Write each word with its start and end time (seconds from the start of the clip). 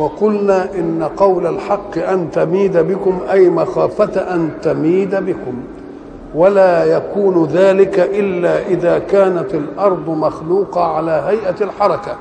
وقلنا 0.00 0.68
إن 0.74 1.08
قول 1.16 1.46
الحق 1.46 1.98
أن 1.98 2.30
تميد 2.30 2.76
بكم 2.76 3.20
أي 3.32 3.50
مخافة 3.50 4.34
أن 4.34 4.50
تميد 4.62 5.14
بكم. 5.14 5.54
ولا 6.34 6.84
يكون 6.84 7.44
ذلك 7.44 7.98
إلا 7.98 8.66
إذا 8.66 8.98
كانت 8.98 9.54
الأرض 9.54 10.10
مخلوقة 10.10 10.84
على 10.84 11.24
هيئة 11.26 11.64
الحركة 11.64 12.16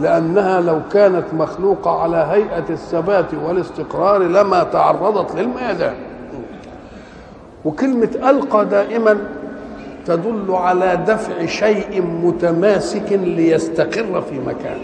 لأنها 0.00 0.60
لو 0.60 0.80
كانت 0.92 1.24
مخلوقة 1.32 2.00
على 2.00 2.16
هيئة 2.30 2.64
الثبات 2.70 3.26
والاستقرار 3.46 4.22
لما 4.22 4.62
تعرضت 4.62 5.34
للميدان 5.34 5.94
وكلمة 7.64 8.08
ألقى 8.30 8.64
دائما 8.64 9.18
تدل 10.06 10.46
على 10.50 10.98
دفع 11.06 11.46
شيء 11.46 12.02
متماسك 12.22 13.12
ليستقر 13.12 14.20
في 14.20 14.40
مكان. 14.46 14.78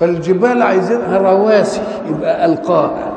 فالجبال 0.00 0.62
عايزينها 0.62 1.18
رواسي 1.18 1.80
يبقى 2.10 2.44
ألقاها. 2.46 3.12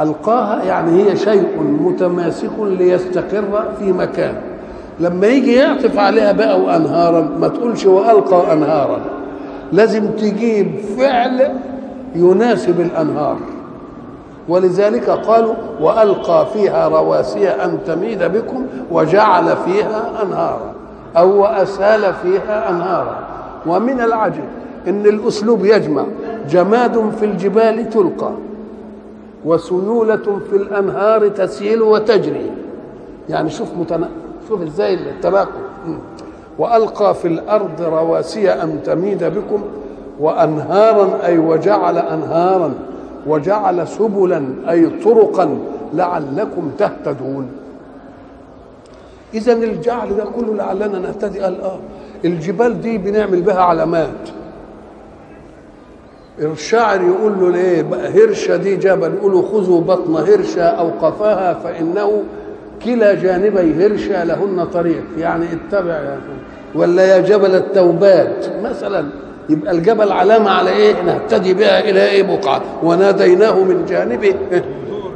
ألقاها 0.00 0.62
يعني 0.64 1.02
هي 1.02 1.16
شيء 1.16 1.48
متماسك 1.80 2.50
ليستقر 2.60 3.64
في 3.78 3.92
مكان. 3.92 4.34
لما 5.00 5.26
يجي 5.26 5.54
يعطف 5.54 5.98
عليها 5.98 6.32
بقى 6.32 6.60
وأنهارا 6.60 7.20
ما 7.20 7.48
تقولش 7.48 7.86
وألقى 7.86 8.52
أنهارا. 8.52 9.00
لازم 9.72 10.06
تجيب 10.06 10.74
فعل 10.98 11.50
يناسب 12.14 12.80
الأنهار. 12.80 13.36
ولذلك 14.48 15.10
قالوا 15.10 15.54
وألقى 15.80 16.46
فيها 16.46 16.88
رواسي 16.88 17.48
أن 17.48 17.78
تميد 17.86 18.22
بكم 18.22 18.66
وجعل 18.90 19.56
فيها 19.56 20.22
أنهارا 20.22 20.72
أو 21.16 21.40
وأسال 21.42 22.14
فيها 22.22 22.70
أنهارا. 22.70 23.16
ومن 23.66 24.00
العجب 24.00 24.44
إن 24.88 25.06
الأسلوب 25.06 25.64
يجمع. 25.64 26.04
جماد 26.50 27.10
في 27.18 27.24
الجبال 27.24 27.90
تلقى 27.90 28.32
وسيولة 29.44 30.40
في 30.50 30.56
الأنهار 30.56 31.28
تسيل 31.28 31.82
وتجري. 31.82 32.50
يعني 33.28 33.50
شوف 33.50 33.68
متنا... 33.80 34.08
شوف 34.48 34.62
إزاي 34.62 34.94
التناقض 34.94 35.48
وألقى 36.58 37.14
في 37.14 37.28
الأرض 37.28 37.82
رواسي 37.82 38.50
أن 38.50 38.82
تميد 38.84 39.24
بكم 39.24 39.62
وأنهارا 40.20 41.24
أي 41.24 41.38
وجعل 41.38 41.98
أنهارا 41.98 42.74
وجعل 43.26 43.88
سبلا 43.88 44.44
أي 44.70 44.86
طرقا 44.86 45.58
لعلكم 45.94 46.70
تهتدون. 46.78 47.48
اذا 49.34 49.52
الجعل 49.52 50.16
ده 50.16 50.24
كله 50.24 50.54
لعلنا 50.54 50.98
نهتدي. 50.98 51.40
قال 51.40 51.60
آه 51.60 51.78
الجبال 52.24 52.80
دي 52.80 52.98
بنعمل 52.98 53.42
بها 53.42 53.60
علامات. 53.62 54.30
الشاعر 56.38 57.02
يقول 57.02 57.32
له 57.40 57.50
ليه؟ 57.50 57.82
بقى 57.82 58.08
هرشة 58.08 58.56
دي 58.56 58.76
جبل 58.76 59.14
يقولوا 59.14 59.42
خذوا 59.42 59.80
بطن 59.80 60.16
هرشة 60.16 60.62
أو 60.62 60.88
قفاها 60.88 61.54
فإنه 61.54 62.22
كلا 62.84 63.14
جانبي 63.14 63.86
هرشة 63.86 64.24
لهن 64.24 64.64
طريق. 64.72 65.02
يعني 65.18 65.46
اتبع 65.52 65.92
يا 65.94 66.18
ولا 66.74 67.02
يا 67.02 67.18
جبل 67.20 67.54
التوبات. 67.54 68.46
مثلا 68.62 69.04
يبقى 69.48 69.72
الجبل 69.72 70.12
علامة 70.12 70.50
على 70.50 70.70
إيه؟ 70.70 71.02
نهتدي 71.02 71.54
بها 71.54 71.80
إلى 71.90 72.06
إيه؟ 72.10 72.22
بقعة. 72.22 72.62
وناديناه 72.82 73.64
من 73.64 73.86
جانبه 73.86 74.34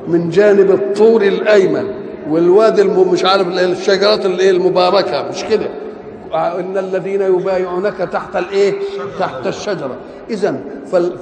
من 0.09 0.31
جانب 0.31 0.71
الطور 0.71 1.22
الأيمن. 1.22 1.84
والوادي 2.31 2.82
مش 2.84 3.25
عارف 3.25 3.48
الشجرات 3.48 4.26
المباركة 4.26 5.28
مش 5.31 5.44
كده؟ 5.44 5.66
إن 6.34 6.78
الذين 6.78 7.22
يبايعونك 7.22 7.97
تحت 7.97 8.37
الإيه؟ 8.37 8.72
تحت 9.19 9.47
الشجرة 9.47 9.97
إذا 10.31 10.56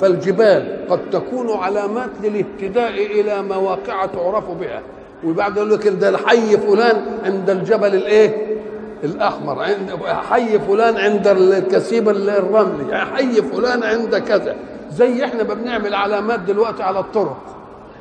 فالجبال 0.01 0.79
قد 0.91 1.01
تكون 1.13 1.51
علامات 1.51 2.11
للاهتداء 2.23 2.91
إلى 2.91 3.43
مواقع 3.43 4.07
تعرف 4.07 4.51
بها 4.51 4.81
وبعد 5.25 5.57
يقول 5.57 5.71
لك 5.71 5.89
ده 5.89 6.09
الحي 6.09 6.57
فلان 6.57 7.03
عند 7.25 7.51
الجبل 7.51 7.95
الإيه؟ 7.95 8.57
الأحمر 9.05 9.63
عند 9.63 9.91
حي 10.07 10.59
فلان 10.59 10.97
عند 10.97 11.27
الكثيب 11.29 12.09
الرملي 12.09 12.97
حي 13.15 13.33
فلان 13.43 13.83
عند 13.83 14.17
كذا 14.17 14.57
زي 14.91 15.25
إحنا 15.25 15.43
بنعمل 15.43 15.95
علامات 15.95 16.41
دلوقتي 16.41 16.83
على 16.83 16.99
الطرق 16.99 17.37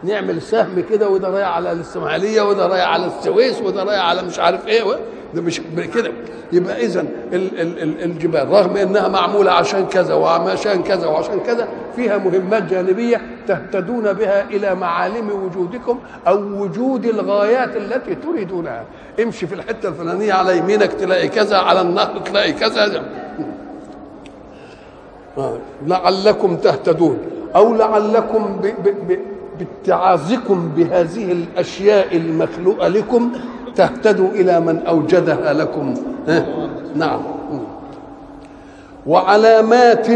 نعمل 0.03 0.41
سهم 0.41 0.83
كده 0.89 1.09
وده 1.09 1.29
رايح 1.29 1.47
على 1.47 1.71
الإسماعيلية 1.71 2.41
وده 2.41 2.67
رايح 2.67 2.87
على 2.87 3.05
السويس 3.05 3.61
وده 3.61 3.83
رايح 3.83 4.05
على 4.09 4.21
مش 4.23 4.39
عارف 4.39 4.67
إيه 4.67 4.83
ده 5.35 5.41
مش 5.41 5.61
كده. 5.93 6.11
يبقى 6.51 6.85
اذا 6.85 7.05
الجبال 8.03 8.49
رغم 8.49 8.77
إنها 8.77 9.07
معمولة 9.07 9.51
عشان 9.51 9.85
كذا 9.85 10.13
وعشان 10.13 10.83
كذا 10.83 11.07
وعشان 11.07 11.39
كذا 11.39 11.67
فيها 11.95 12.17
مهمات 12.17 12.63
جانبية 12.63 13.21
تهتدون 13.47 14.13
بها 14.13 14.49
إلى 14.49 14.75
معالم 14.75 15.29
وجودكم 15.29 15.99
أو 16.27 16.37
وجود 16.61 17.05
الغايات 17.05 17.75
التي 17.75 18.15
تريدونها. 18.15 18.85
امشي 19.23 19.47
في 19.47 19.55
الحتة 19.55 19.89
الفلانية 19.89 20.33
على 20.33 20.57
يمينك 20.57 20.93
تلاقي 20.93 21.27
كذا 21.27 21.57
على 21.57 21.81
النهر 21.81 22.19
تلاقي 22.25 22.51
كذا. 22.53 23.03
لعلكم 25.87 26.57
تهتدون 26.57 27.17
أو 27.55 27.75
لعلكم 27.75 28.61
باتعاظكم 29.59 30.71
بهذه 30.75 31.31
الأشياء 31.31 32.17
المخلوقة 32.17 32.87
لكم 32.87 33.31
تهتدوا 33.75 34.29
إلى 34.29 34.59
من 34.59 34.79
أوجدها 34.87 35.53
لكم؟ 35.53 35.93
نعم 36.95 37.19
وعلامات 39.07 40.07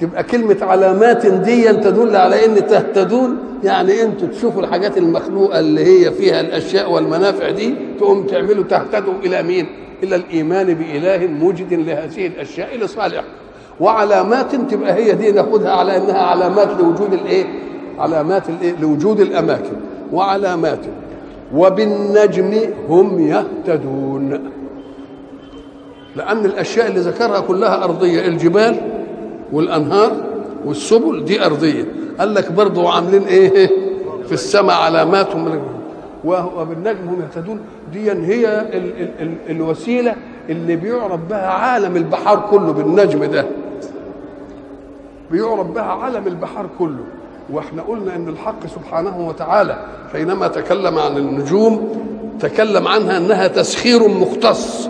تبقى 0.00 0.22
كلمة 0.24 0.56
علامات 0.62 1.26
دي 1.26 1.72
تدل 1.72 2.16
على 2.16 2.46
إن 2.46 2.66
تهتدون 2.66 3.38
يعني 3.64 4.02
أنتوا 4.02 4.28
تشوفوا 4.28 4.62
الحاجات 4.62 4.98
المخلوقة 4.98 5.58
اللي 5.58 5.84
هي 5.84 6.10
فيها 6.10 6.40
الأشياء 6.40 6.92
والمنافع 6.92 7.50
دي 7.50 7.74
تقوم 7.98 8.26
تعملوا 8.26 8.64
تهتدوا 8.64 9.14
إلى 9.24 9.42
مين؟ 9.42 9.66
إلى 10.02 10.16
الإيمان 10.16 10.74
بإله 10.74 11.26
موجد 11.26 11.74
لهذه 11.74 12.26
الأشياء 12.26 12.76
لصالح 12.78 13.24
وعلامات 13.80 14.54
تبقى 14.54 14.92
هي 14.94 15.12
دي 15.12 15.32
ناخدها 15.32 15.72
على 15.72 15.96
إنها 15.96 16.18
علامات 16.22 16.68
لوجود 16.80 17.12
الإيه؟ 17.12 17.44
علامات 17.98 18.48
الإيه؟ 18.48 18.74
لوجود 18.80 19.20
الأماكن 19.20 19.76
وعلامات 20.12 20.78
وبالنجم 21.54 22.54
هم 22.88 23.20
يهتدون. 23.28 24.50
لأن 26.16 26.44
الأشياء 26.44 26.86
اللي 26.86 27.00
ذكرها 27.00 27.40
كلها 27.40 27.84
أرضية. 27.84 28.26
الجبال 28.26 28.76
والأنهار 29.52 30.12
والسبل 30.64 31.24
دي 31.24 31.46
أرضية. 31.46 31.84
قال 32.18 32.34
لك 32.34 32.52
برضه 32.52 32.90
عاملين 32.90 33.22
إيه؟ 33.22 33.70
في 34.26 34.32
السماء 34.32 34.76
علامات 34.76 35.28
وبالنجم 36.24 37.08
هم 37.08 37.22
يهتدون. 37.22 37.60
دي 37.92 38.10
هي 38.10 38.60
ال 38.60 39.02
ال 39.02 39.10
ال 39.20 39.34
الوسيلة 39.50 40.14
اللي 40.48 40.76
بيعرف 40.76 41.20
بها 41.30 41.48
عالم 41.48 41.96
البحار 41.96 42.46
كله 42.50 42.72
بالنجم 42.72 43.24
ده. 43.24 43.46
بيعرف 45.30 45.66
بها 45.66 45.82
عالم 45.82 46.26
البحار 46.26 46.66
كله. 46.78 47.04
وإحنا 47.50 47.82
قلنا 47.82 48.16
ان 48.16 48.28
الحق 48.28 48.66
سبحانه 48.66 49.28
وتعالى 49.28 49.84
حينما 50.12 50.48
تكلم 50.48 50.98
عن 50.98 51.16
النجوم 51.16 52.04
تكلم 52.40 52.88
عنها 52.88 53.16
انها 53.18 53.46
تسخير 53.46 54.08
مختص 54.08 54.88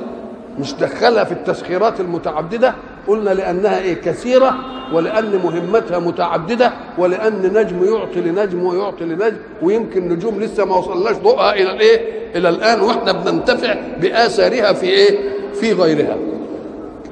مش 0.59 0.75
دخلها 0.75 1.25
في 1.25 1.33
التسخيرات 1.33 2.01
المتعددة 2.01 2.75
قلنا 3.09 3.31
لأنها 3.31 3.79
إيه؟ 3.79 3.95
كثيرة 3.95 4.55
ولأن 4.93 5.41
مهمتها 5.45 5.99
متعددة 5.99 6.73
ولأن 6.99 7.43
نجم 7.55 7.85
يعطي 7.95 8.21
لنجم 8.21 8.65
ويعطي 8.65 9.05
لنجم 9.05 9.37
ويمكن 9.62 10.09
نجوم 10.09 10.41
لسه 10.41 10.65
ما 10.65 10.77
وصلناش 10.77 11.17
ضوءها 11.17 11.53
إلى 11.55 11.71
الإيه؟ 11.73 12.01
إلى 12.39 12.49
الآن 12.49 12.81
وإحنا 12.81 13.12
بننتفع 13.12 13.75
بآثارها 14.01 14.73
في 14.73 14.87
إيه؟ 14.87 15.19
في 15.55 15.73
غيرها. 15.73 16.17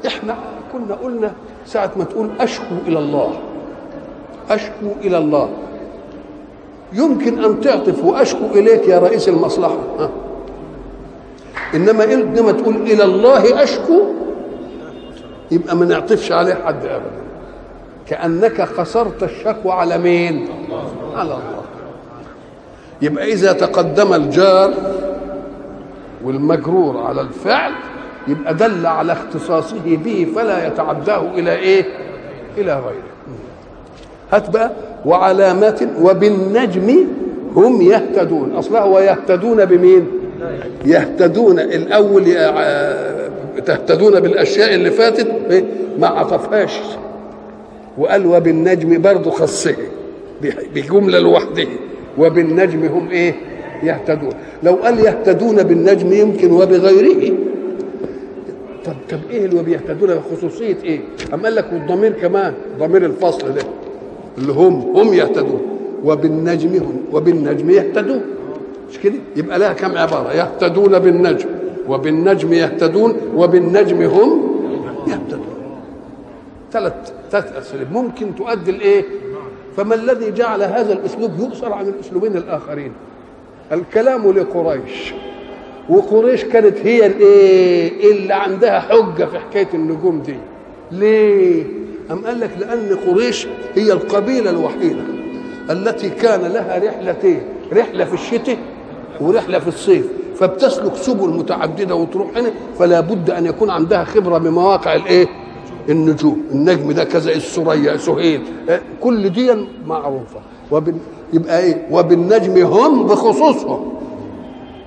إحنا 0.06 0.35
كنا 0.73 0.94
قلنا 0.94 1.33
ساعة 1.67 1.91
ما 1.97 2.05
تقول 2.05 2.31
أشكو 2.41 2.75
إلى 2.87 2.99
الله. 2.99 3.41
أشكو 4.50 4.87
إلى 5.05 5.19
الله. 5.19 5.50
يمكن 6.93 7.44
أن 7.44 7.61
تعطف 7.61 8.05
وأشكو 8.05 8.44
إليك 8.55 8.89
يا 8.89 8.99
رئيس 8.99 9.29
المصلحة. 9.29 9.79
ها. 9.99 10.11
إنما 11.75 12.05
إنما 12.05 12.53
تقول 12.53 12.77
إلى 12.77 13.05
الله 13.05 13.62
أشكو 13.62 14.03
يبقى 15.50 15.77
ما 15.77 15.85
نعطفش 15.85 16.33
عليه 16.33 16.55
حد 16.55 16.85
ابدا. 16.85 17.23
كأنك 18.09 18.61
قصرت 18.61 19.23
الشكوى 19.23 19.73
على 19.73 19.99
مين؟ 19.99 20.49
على 21.17 21.23
الله. 21.23 21.62
يبقى 23.03 23.33
إذا 23.33 23.53
تقدم 23.53 24.15
الجار 24.15 24.75
والمجرور 26.25 26.99
على 26.99 27.21
الفعل 27.21 27.73
يبقى 28.29 28.55
دل 28.55 28.87
على 28.87 29.12
اختصاصه 29.12 29.97
به 30.05 30.27
فلا 30.37 30.67
يتعداه 30.67 31.31
إلى 31.35 31.53
إيه؟ 31.55 31.85
إلى 32.59 32.73
غيره. 32.75 33.12
هات 34.32 34.50
بقى 34.50 34.70
وعلامات 35.06 35.81
وبالنجم 36.02 37.06
هم 37.56 37.82
يهتدون. 37.82 38.52
أصلها 38.52 38.84
ويهتدون 38.84 39.64
بمين؟ 39.64 40.06
يهتدون. 40.84 41.58
الأول 41.58 42.25
تهتدون 43.67 44.20
بالأشياء 44.20 44.75
اللي 44.75 44.90
فاتت 44.90 45.29
ما 45.99 46.06
عطفهاش. 46.06 46.81
وقال 47.99 48.26
وبالنجم 48.26 49.02
برضه 49.02 49.31
خصه 49.31 49.76
بجملة 50.75 51.19
لوحده. 51.19 51.67
وبالنجم 52.19 52.84
هم 52.84 53.08
إيه؟ 53.11 53.34
يهتدون. 53.82 54.32
لو 54.62 54.75
قال 54.75 54.99
يهتدون 54.99 55.62
بالنجم 55.62 56.12
يمكن 56.12 56.52
وبغيره. 56.52 57.34
طب 58.84 58.93
طب 59.11 59.19
إيه 59.31 59.44
اللي 59.44 59.62
بيهتدون؟ 59.62 60.14
بخصوصيه 60.14 60.76
إيه؟ 60.84 61.00
أم 61.34 61.43
قال 61.43 61.55
لك 61.55 61.67
والضمير 61.73 62.12
كمان 62.12 62.52
ضمير 62.79 63.05
الفصل 63.06 63.55
ده. 63.55 63.62
اللي 64.38 64.52
هم 64.52 64.96
هم 64.96 65.14
يهتدون. 65.14 65.62
وبالنجم 66.05 66.75
هم 66.75 66.96
وبالنجم 67.12 67.70
يهتدون. 67.70 68.23
مش 68.90 68.99
كده؟ 68.99 69.14
يبقى 69.37 69.58
لها 69.58 69.73
كم 69.73 69.99
عبارة؟ 69.99 70.32
يهتدون 70.32 70.99
بالنجم. 70.99 71.49
وبالنجم 71.88 72.52
يهتدون 72.52 73.17
وبالنجم 73.37 74.02
هم 74.02 74.43
يهتدون. 75.06 75.46
ثلاث 76.73 76.93
ثلاث 77.31 77.56
أساليب. 77.56 77.93
ممكن 77.93 78.34
تؤدي 78.34 78.70
الايه؟ 78.70 79.05
فما 79.76 79.94
الذي 79.94 80.31
جعل 80.31 80.62
هذا 80.62 80.93
الأسلوب 80.93 81.31
يؤثر 81.38 81.73
عن 81.73 81.88
الأسلوبين 81.88 82.37
الآخرين؟ 82.37 82.93
الكلام 83.73 84.31
لقريش. 84.32 85.14
وقريش 85.88 86.44
كانت 86.44 86.79
هي 86.79 87.06
الايه 87.06 88.12
اللي 88.12 88.34
عندها 88.34 88.81
حجة 88.81 89.25
في 89.25 89.38
حكاية 89.38 89.69
النجوم 89.75 90.23
دي. 90.23 90.37
ليه؟ 90.93 91.64
أم 92.12 92.26
قال 92.26 92.41
لك 92.41 92.50
لأن 92.61 92.97
قريش 93.06 93.47
هي 93.75 93.93
القبيلة 93.93 94.50
الوحيدة 94.50 95.03
التي 95.70 96.11
كان 96.11 96.41
لها 96.41 96.79
رحلتين 96.88 97.41
رحلة 97.73 98.05
في 98.05 98.14
الشتاء 98.14 98.59
ورحلة 99.20 99.59
في 99.59 99.69
الصيف. 99.69 100.06
فبتسلك 100.37 100.94
سبل 100.97 101.29
متعددة 101.29 101.94
وتروح 101.94 102.37
هنا 102.37 102.50
فلا 102.79 103.00
بد 103.00 103.31
أن 103.31 103.47
يكون 103.47 103.70
عندها 103.70 104.05
خبرة 104.05 104.38
بمواقع 104.38 104.94
الإيه؟ 104.94 105.26
النجوم. 105.88 106.43
النجم 106.50 106.93
ده 106.93 107.05
كذا 107.05 107.32
السريا 107.32 107.97
سهيل. 107.97 108.43
كل 109.00 109.29
دي 109.29 109.53
معروفة. 109.87 110.41
وبن... 110.70 110.94
يبقى 111.32 111.61
إيه؟ 111.61 111.87
وبالنجم 111.91 112.67
هم 112.67 113.06
بخصوصهم. 113.06 113.93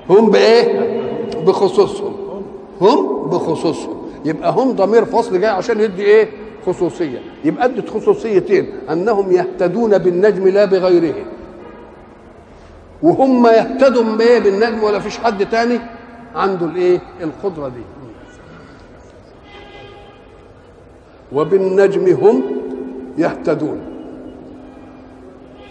هم 0.10 0.30
بإيه؟ 0.30 0.80
بخصوصهم. 1.46 2.14
هم 2.82 3.30
بخصوصهم. 3.30 3.96
يبقى 4.26 4.52
هم 4.52 4.72
ضمير 4.72 5.06
فصل 5.06 5.40
جاي 5.42 5.50
عشان 5.50 5.80
يدي 5.80 6.04
إيه؟ 6.04 6.30
خصوصية. 6.66 7.20
يبقى 7.44 7.66
أدت 7.66 7.90
خصوصيتين 7.90 8.74
أنهم 8.92 9.32
يهتدون 9.32 9.98
بالنجم 9.98 10.48
لا 10.48 10.66
بغيره. 10.66 11.26
وهم 13.04 13.48
يهتدوا 13.48 14.16
بايه 14.18 14.40
بالنجم 14.40 14.84
ولا 14.84 15.00
فيش 15.00 15.18
حد 15.18 15.50
تاني 15.50 15.80
عنده 16.36 16.66
الإيه؟ 16.66 17.00
القدرة 17.22 17.68
دي. 17.68 17.82
وبالنجم 21.34 22.08
هم 22.14 22.44
يهتدون. 23.18 23.82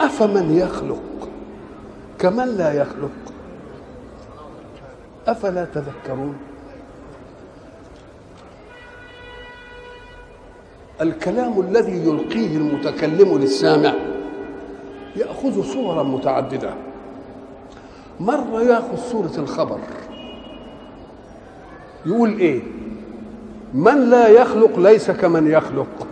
أفمن 0.01 0.57
يخلق؟ 0.57 1.29
كمن 2.19 2.57
لا 2.57 2.73
يخلق؟ 2.73 3.11
أفلا 5.27 5.65
تذكرون؟ 5.65 6.35
الكلام 11.01 11.61
الذي 11.61 11.97
يلقيه 12.09 12.57
المتكلم 12.57 13.39
للسامع 13.39 13.95
يأخذ 15.17 15.63
صورا 15.63 16.03
متعددة. 16.03 16.71
مره 18.21 18.63
ياخذ 18.63 18.97
صورة 18.97 19.33
الخبر؟ 19.39 19.79
يقول 22.07 22.39
إيه؟ 22.39 22.63
من 23.75 24.11
لا 24.11 24.29
يخلق 24.29 24.79
ليس 24.79 25.11
كمن 25.11 25.51
يخلق. 25.51 26.07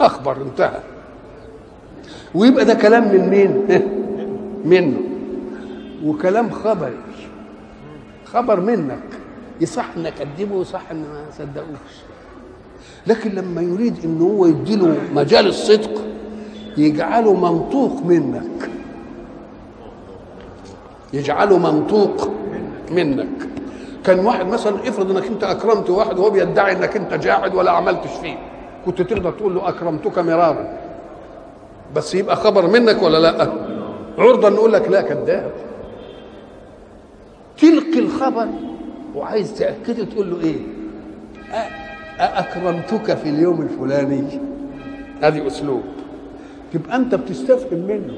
أخبر 0.00 0.36
انتهى. 0.42 0.80
ويبقى 2.34 2.64
ده 2.64 2.74
كلام 2.74 3.08
من 3.12 3.28
مين؟ 3.28 3.64
منه. 4.80 5.00
وكلام 6.04 6.50
خبري 6.50 6.96
خبر 8.24 8.60
منك. 8.60 9.02
يصح 9.60 9.86
ان 9.96 10.06
اكذبه 10.06 10.54
ويصح 10.56 10.90
إن 10.90 10.96
ما 10.96 11.24
اصدقوش 11.30 11.94
لكن 13.06 13.30
لما 13.30 13.62
يريد 13.62 14.04
ان 14.04 14.20
هو 14.20 14.46
يديله 14.46 14.96
مجال 15.14 15.46
الصدق 15.46 16.02
يجعله 16.76 17.34
منطوق 17.34 18.02
منك. 18.04 18.70
يجعله 21.12 21.58
منطوق 21.58 22.30
منك. 22.90 23.48
كان 24.04 24.26
واحد 24.26 24.46
مثلا 24.46 24.88
افرض 24.88 25.10
إنك 25.10 25.26
أنت 25.26 25.44
أكرمت 25.44 25.90
واحد 25.90 26.18
وهو 26.18 26.30
بيدعي 26.30 26.72
إنك 26.72 26.96
أنت 26.96 27.14
جاحد 27.14 27.54
ولا 27.54 27.70
عملتش 27.70 28.10
فيه. 28.22 28.38
كنت 28.86 29.02
تقدر 29.02 29.30
تقول 29.30 29.54
له 29.54 29.68
أكرمتك 29.68 30.18
مرارا. 30.18 30.78
بس 31.96 32.14
يبقى 32.14 32.36
خبر 32.36 32.66
منك 32.66 33.02
ولا 33.02 33.18
لأ؟ 33.18 33.52
عرضه 34.18 34.48
نقول 34.48 34.72
لك 34.72 34.88
لا 34.88 35.02
كذاب. 35.02 35.52
تلقي 37.58 37.98
الخبر 37.98 38.48
وعايز 39.14 39.54
تأكده 39.54 40.04
تقول 40.04 40.30
له 40.30 40.36
إيه؟ 40.44 40.58
أأكرمتك 42.20 43.14
في 43.16 43.28
اليوم 43.28 43.62
الفلاني؟ 43.62 44.24
هذه 45.22 45.46
أسلوب. 45.46 45.82
تبقى 46.72 46.96
أنت 46.96 47.14
بتستفهم 47.14 47.78
منه. 47.78 48.14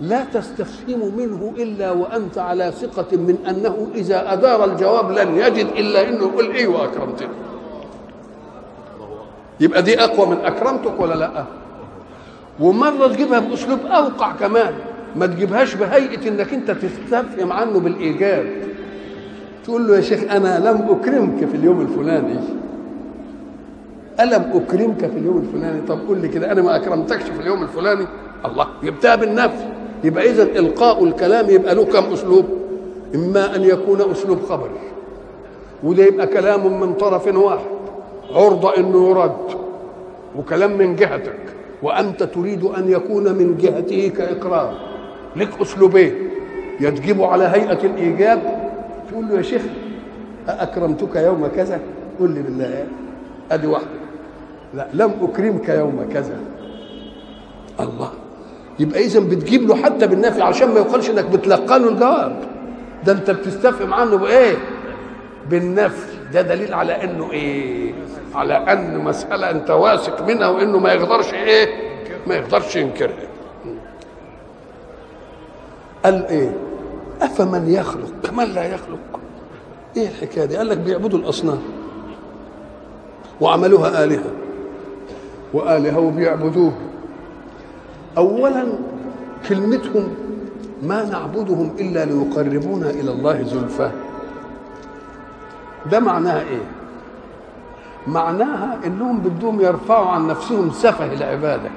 لا 0.00 0.24
تستفهم 0.34 1.12
منه 1.16 1.52
إلا 1.58 1.90
وأنت 1.90 2.38
على 2.38 2.72
ثقة 2.72 3.16
من 3.16 3.36
أنه 3.48 3.86
إذا 3.94 4.32
أدار 4.32 4.64
الجواب 4.64 5.10
لن 5.10 5.36
يجد 5.36 5.66
إلا 5.76 6.08
أنه 6.08 6.18
يقول 6.22 6.50
إيه 6.50 6.66
وأكرمتني 6.66 7.28
يبقى 9.60 9.82
دي 9.82 10.04
أقوى 10.04 10.26
من 10.26 10.36
أكرمتك 10.44 11.00
ولا 11.00 11.14
لأ؟ 11.14 11.44
ومرة 12.60 13.06
تجيبها 13.06 13.38
بأسلوب 13.38 13.78
أوقع 13.86 14.32
كمان. 14.32 14.74
ما 15.16 15.26
تجيبهاش 15.26 15.74
بهيئة 15.74 16.28
إنك 16.28 16.52
أنت 16.54 16.70
تستفهم 16.70 17.52
عنه 17.52 17.80
بالإيجاب. 17.80 18.46
تقول 19.64 19.88
له 19.88 19.96
يا 19.96 20.00
شيخ 20.00 20.32
أنا 20.32 20.70
لم 20.70 20.88
أكرمك 20.90 21.44
في 21.44 21.56
اليوم 21.56 21.80
الفلاني. 21.80 22.38
ألم 24.20 24.50
أكرمك 24.54 24.98
في 24.98 25.18
اليوم 25.18 25.38
الفلاني؟ 25.38 25.80
طب 25.80 25.98
قول 26.08 26.18
لي 26.18 26.28
كده 26.28 26.52
أنا 26.52 26.62
ما 26.62 26.76
أكرمتكش 26.76 27.22
في 27.22 27.40
اليوم 27.40 27.62
الفلاني. 27.62 28.06
الله 28.44 28.66
جبتها 28.84 29.14
بالنفي 29.14 29.64
يبقى 30.04 30.30
إذا 30.30 30.42
إلقاء 30.42 31.04
الكلام 31.04 31.50
يبقى 31.50 31.74
له 31.74 31.84
كم 31.84 32.04
أسلوب؟ 32.12 32.44
إما 33.14 33.56
أن 33.56 33.62
يكون 33.62 34.10
أسلوب 34.10 34.42
خبري 34.42 34.70
وده 35.82 36.04
يبقى 36.04 36.26
كلام 36.26 36.80
من 36.80 36.94
طرف 36.94 37.34
واحد. 37.34 37.66
عرضة 38.34 38.76
إنه 38.76 39.10
يرد 39.10 39.36
وكلام 40.38 40.78
من 40.78 40.96
جهتك. 40.96 41.38
وأنت 41.82 42.22
تريد 42.22 42.64
أن 42.64 42.90
يكون 42.90 43.24
من 43.32 43.56
جهته 43.56 44.12
كإقرار. 44.16 44.74
لك 45.36 45.60
أسلوبين. 45.60 46.14
يا 46.80 46.90
على 47.26 47.44
هيئة 47.44 47.84
الإيجاب. 47.84 48.70
تقول 49.10 49.28
له 49.28 49.36
يا 49.36 49.42
شيخ 49.42 49.62
أكرمتك 50.48 51.16
يوم 51.16 51.46
كذا؟ 51.46 51.80
قل 52.20 52.30
لي 52.30 52.42
بالله. 52.42 52.86
أدي 53.50 53.66
واحدة. 53.66 54.05
لا 54.74 54.86
لم 54.94 55.12
أكرمك 55.22 55.68
يوم 55.68 56.08
كذا. 56.12 56.38
الله. 57.80 58.10
يبقى 58.78 59.00
اذا 59.04 59.20
بتجيب 59.20 59.68
له 59.68 59.76
حتى 59.76 60.06
بالنفي 60.06 60.42
عشان 60.42 60.68
ما 60.68 60.80
يقالش 60.80 61.10
إنك 61.10 61.24
بتلقى 61.24 61.78
له 61.78 61.88
الجواب. 61.88 62.36
ده 63.04 63.12
أنت 63.12 63.30
بتستفهم 63.30 63.94
عنه 63.94 64.16
بإيه؟ 64.16 64.56
بالنفي. 65.50 66.16
ده 66.32 66.42
دليل 66.42 66.74
على 66.74 67.04
إنه 67.04 67.32
إيه؟ 67.32 67.94
على 68.34 68.54
أن 68.54 68.98
مسألة 69.04 69.50
أنت 69.50 69.70
واثق 69.70 70.22
منها 70.22 70.48
وإنه 70.48 70.78
ما 70.78 70.92
يقدرش 70.92 71.34
إيه؟ 71.34 71.68
ما 72.26 72.34
يقدرش 72.34 72.76
ينكرها. 72.76 73.28
قال 76.04 76.26
إيه؟ 76.26 76.52
أفمن 77.22 77.70
يخلق؟ 77.70 78.10
كمن 78.24 78.44
لا 78.44 78.64
يخلق؟ 78.64 79.20
إيه 79.96 80.08
الحكاية 80.08 80.44
دي؟ 80.44 80.56
قال 80.56 80.68
لك 80.68 80.78
بيعبدوا 80.78 81.18
الأصنام 81.18 81.58
وعملوها 83.40 84.04
آلهة. 84.04 84.30
وآلهة 85.54 85.98
وبيعبدوه 86.00 86.72
أولا 88.18 88.64
كلمتهم 89.48 90.08
ما 90.82 91.04
نعبدهم 91.04 91.70
إلا 91.80 92.04
ليقربونا 92.04 92.90
إلى 92.90 93.10
الله 93.12 93.42
زلفى. 93.42 93.90
ده 95.90 96.00
معناها 96.00 96.40
إيه؟ 96.40 96.62
معناها 98.06 98.78
إنهم 98.86 99.18
بدهم 99.18 99.60
يرفعوا 99.60 100.06
عن 100.06 100.26
نفسهم 100.26 100.70
سفه 100.70 101.12
العبادة. 101.12 101.70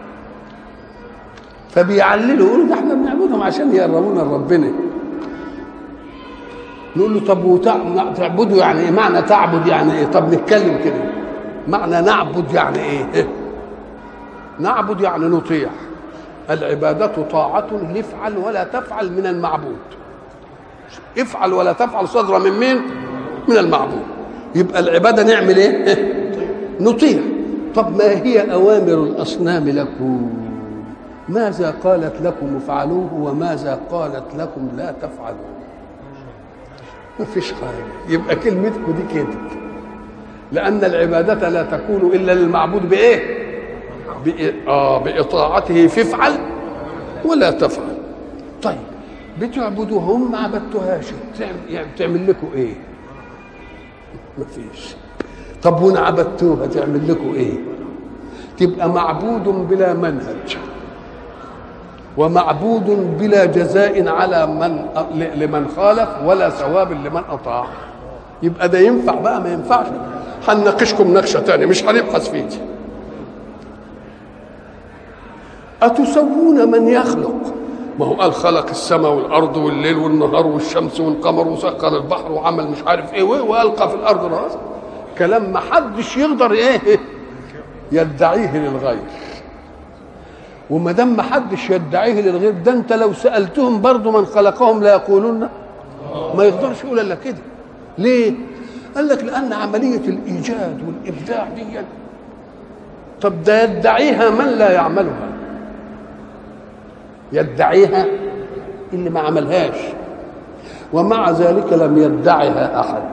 فبيعللوا 1.69 2.47
يقولوا 2.47 2.67
ده 2.67 2.73
إحنا 2.73 2.93
بنعبدهم 2.93 3.41
عشان 3.41 3.75
يقربونا 3.75 4.19
لربنا. 4.19 4.71
نقول 6.95 7.13
له 7.13 7.19
طب 7.19 7.61
تعبدوا 8.15 8.57
يعني 8.57 8.79
إيه؟ 8.79 8.91
معنى 8.91 9.21
تعبد 9.21 9.67
يعني 9.67 9.93
إيه؟ 9.93 10.05
طب 10.05 10.33
نتكلم 10.33 10.79
كده. 10.83 11.03
معنى 11.67 12.01
نعبد 12.01 12.51
يعني 12.53 12.79
إيه؟ 12.79 13.05
نعبد 14.59 15.01
يعني 15.01 15.25
نطيع. 15.25 15.69
العبادة 16.49 17.07
طاعة 17.31 17.67
لافعل 17.93 18.37
ولا 18.37 18.63
تفعل 18.63 19.11
من 19.11 19.25
المعبود. 19.25 19.77
افعل 21.19 21.53
ولا 21.53 21.73
تفعل 21.73 22.07
صدرة 22.07 22.37
من 22.37 22.51
مين؟ 22.59 22.81
من 23.47 23.57
المعبود. 23.57 24.03
يبقى 24.55 24.79
العبادة 24.79 25.23
نعمل 25.23 25.57
إيه؟ 25.57 25.95
نطيع. 26.89 27.19
طب 27.75 27.97
ما 27.97 28.09
هي 28.09 28.53
أوامر 28.53 28.93
الأصنام 29.03 29.69
لكم؟ 29.69 30.29
ماذا 31.29 31.75
قالت 31.83 32.21
لكم؟ 32.21 32.57
افعلوه 32.57 33.13
وماذا 33.13 33.79
قالت 33.91 34.35
لكم؟ 34.37 34.69
لا 34.77 34.91
تفعلوه 35.01 35.49
ما 37.19 37.25
فيش 37.25 37.51
حاجة. 37.53 38.13
يبقى 38.15 38.35
كلمتكم 38.35 38.91
دي 38.91 39.13
كده 39.19 39.27
لأن 40.51 40.83
العبادة 40.83 41.49
لا 41.49 41.63
تكون 41.63 42.11
إلا 42.13 42.31
للمعبود 42.31 42.89
بإيه؟ 42.89 43.38
آه 44.67 44.97
بإطاعته 44.97 45.87
فافعل 45.87 46.33
ولا 47.25 47.51
تفعل. 47.51 47.97
طيب 48.61 48.77
بتعبدوهم 49.41 50.31
ما 50.31 50.37
عبدتوهاش 50.37 51.05
يعني 51.69 51.87
تعمل 51.97 52.27
لكم 52.27 52.47
إيه؟ 52.55 52.73
ما 54.37 54.45
فيش 54.45 54.95
طب 55.63 55.81
وإن 55.81 55.97
عبدتوها 55.97 56.67
تعمل 56.67 57.11
لكم 57.11 57.33
إيه؟ 57.35 57.53
تبقى 58.57 58.89
معبود 58.89 59.43
بلا 59.43 59.93
منهج 59.93 60.57
ومعبود 62.17 63.17
بلا 63.19 63.45
جزاء 63.45 64.07
على 64.07 64.47
من 64.47 64.85
لمن 65.35 65.67
خالف 65.75 66.09
ولا 66.25 66.49
ثواب 66.49 66.91
لمن 66.91 67.21
أطاع. 67.29 67.67
يبقى 68.43 68.69
ده 68.69 68.79
ينفع 68.79 69.15
بقى 69.15 69.41
ما 69.41 69.53
ينفعش. 69.53 69.87
هنناقشكم 70.47 71.13
نقشة 71.13 71.39
تانية 71.39 71.65
مش 71.65 71.83
هنبحث 71.83 72.29
فيه 72.29 72.47
أتسوون 75.81 76.71
من 76.71 76.87
يخلق؟ 76.87 77.35
ما 77.99 78.05
هو 78.05 78.13
قال 78.13 78.33
خلق 78.33 78.69
السماء 78.69 79.11
والأرض 79.13 79.57
والليل 79.57 79.97
والنهار 79.97 80.47
والشمس 80.47 80.99
والقمر 80.99 81.47
وسخر 81.47 81.97
البحر 81.97 82.31
وعمل 82.31 82.67
مش 82.71 82.77
عارف 82.87 83.13
إيه 83.13 83.23
وألقى 83.23 83.89
في 83.89 83.95
الأرض 83.95 84.25
رأس. 84.33 84.51
كلام 85.17 85.53
ما 85.53 85.59
حدش 85.59 86.17
يقدر 86.17 86.51
إيه 86.51 86.79
يدعيه 87.91 88.57
للغير. 88.57 88.99
وما 90.69 90.91
دام 90.91 91.15
ما 91.17 91.23
حدش 91.23 91.69
يدعيه 91.69 92.21
للغير 92.21 92.51
ده 92.65 92.71
أنت 92.71 92.93
لو 92.93 93.13
سألتهم 93.13 93.81
برضه 93.81 94.11
من 94.11 94.25
خلقهم 94.25 94.83
لا 94.83 94.89
يقولون. 94.93 95.49
ما 96.35 96.43
يقدرش 96.43 96.83
يقول 96.83 96.99
إلا 96.99 97.15
كده. 97.15 97.37
ليه؟ 97.97 98.33
قال 98.95 99.07
لك 99.07 99.23
لأن 99.23 99.53
عملية 99.53 99.97
الإيجاد 100.07 100.81
والإبداع 100.87 101.47
دي 101.55 101.63
طب 103.21 103.43
ده 103.43 103.63
يدعيها 103.63 104.29
من 104.29 104.45
لا 104.45 104.71
يعملها؟ 104.71 105.29
يدعيها 107.31 108.05
اللي 108.93 109.09
ما 109.09 109.19
عملهاش. 109.19 109.77
ومع 110.93 111.29
ذلك 111.31 111.73
لم 111.73 111.97
يدعها 111.97 112.79
أحد. 112.79 113.03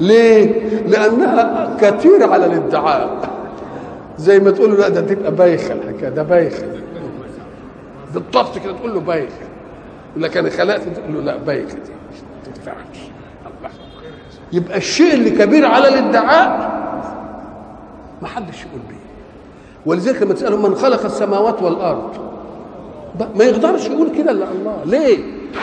ليه؟ 0.00 0.68
لأنها 0.86 1.76
كثير 1.80 2.32
على 2.32 2.46
الادعاء. 2.46 3.30
زي 4.18 4.40
ما 4.40 4.50
تقول 4.50 4.70
له 4.70 4.76
لا 4.76 4.88
ده 4.88 5.00
تبقى 5.00 5.32
بايخة 5.32 5.72
الحكاية 5.74 6.08
ده 6.08 6.22
بايخة. 6.22 6.66
بالضبط 8.14 8.58
كده 8.58 8.72
تقول 8.72 8.94
له 8.94 9.00
بايخة. 9.00 9.32
يقول 10.10 10.22
لك 10.22 10.36
أنا 10.36 10.50
خلقت 10.50 10.80
تقول 10.88 11.14
له 11.14 11.20
لا 11.20 11.36
بايخة 11.36 11.74
دي. 11.74 11.92
ما 12.46 12.54
تنفعش. 12.54 12.98
يبقى 14.52 14.76
الشيء 14.78 15.14
اللي 15.14 15.30
كبير 15.30 15.66
على 15.66 15.88
الادعاء 15.88 16.78
ما 18.22 18.28
حدش 18.28 18.60
يقول 18.64 18.80
بيه. 18.88 18.97
ولذلك 19.86 20.22
لما 20.22 20.34
تسألهم 20.34 20.62
من 20.62 20.74
خلق 20.74 21.04
السماوات 21.04 21.62
والأرض 21.62 22.10
ما 23.36 23.44
يقدرش 23.44 23.86
يقول 23.86 24.10
كده 24.10 24.30
إلا 24.30 24.44
الله 24.52 24.76
ليه؟ 24.84 25.18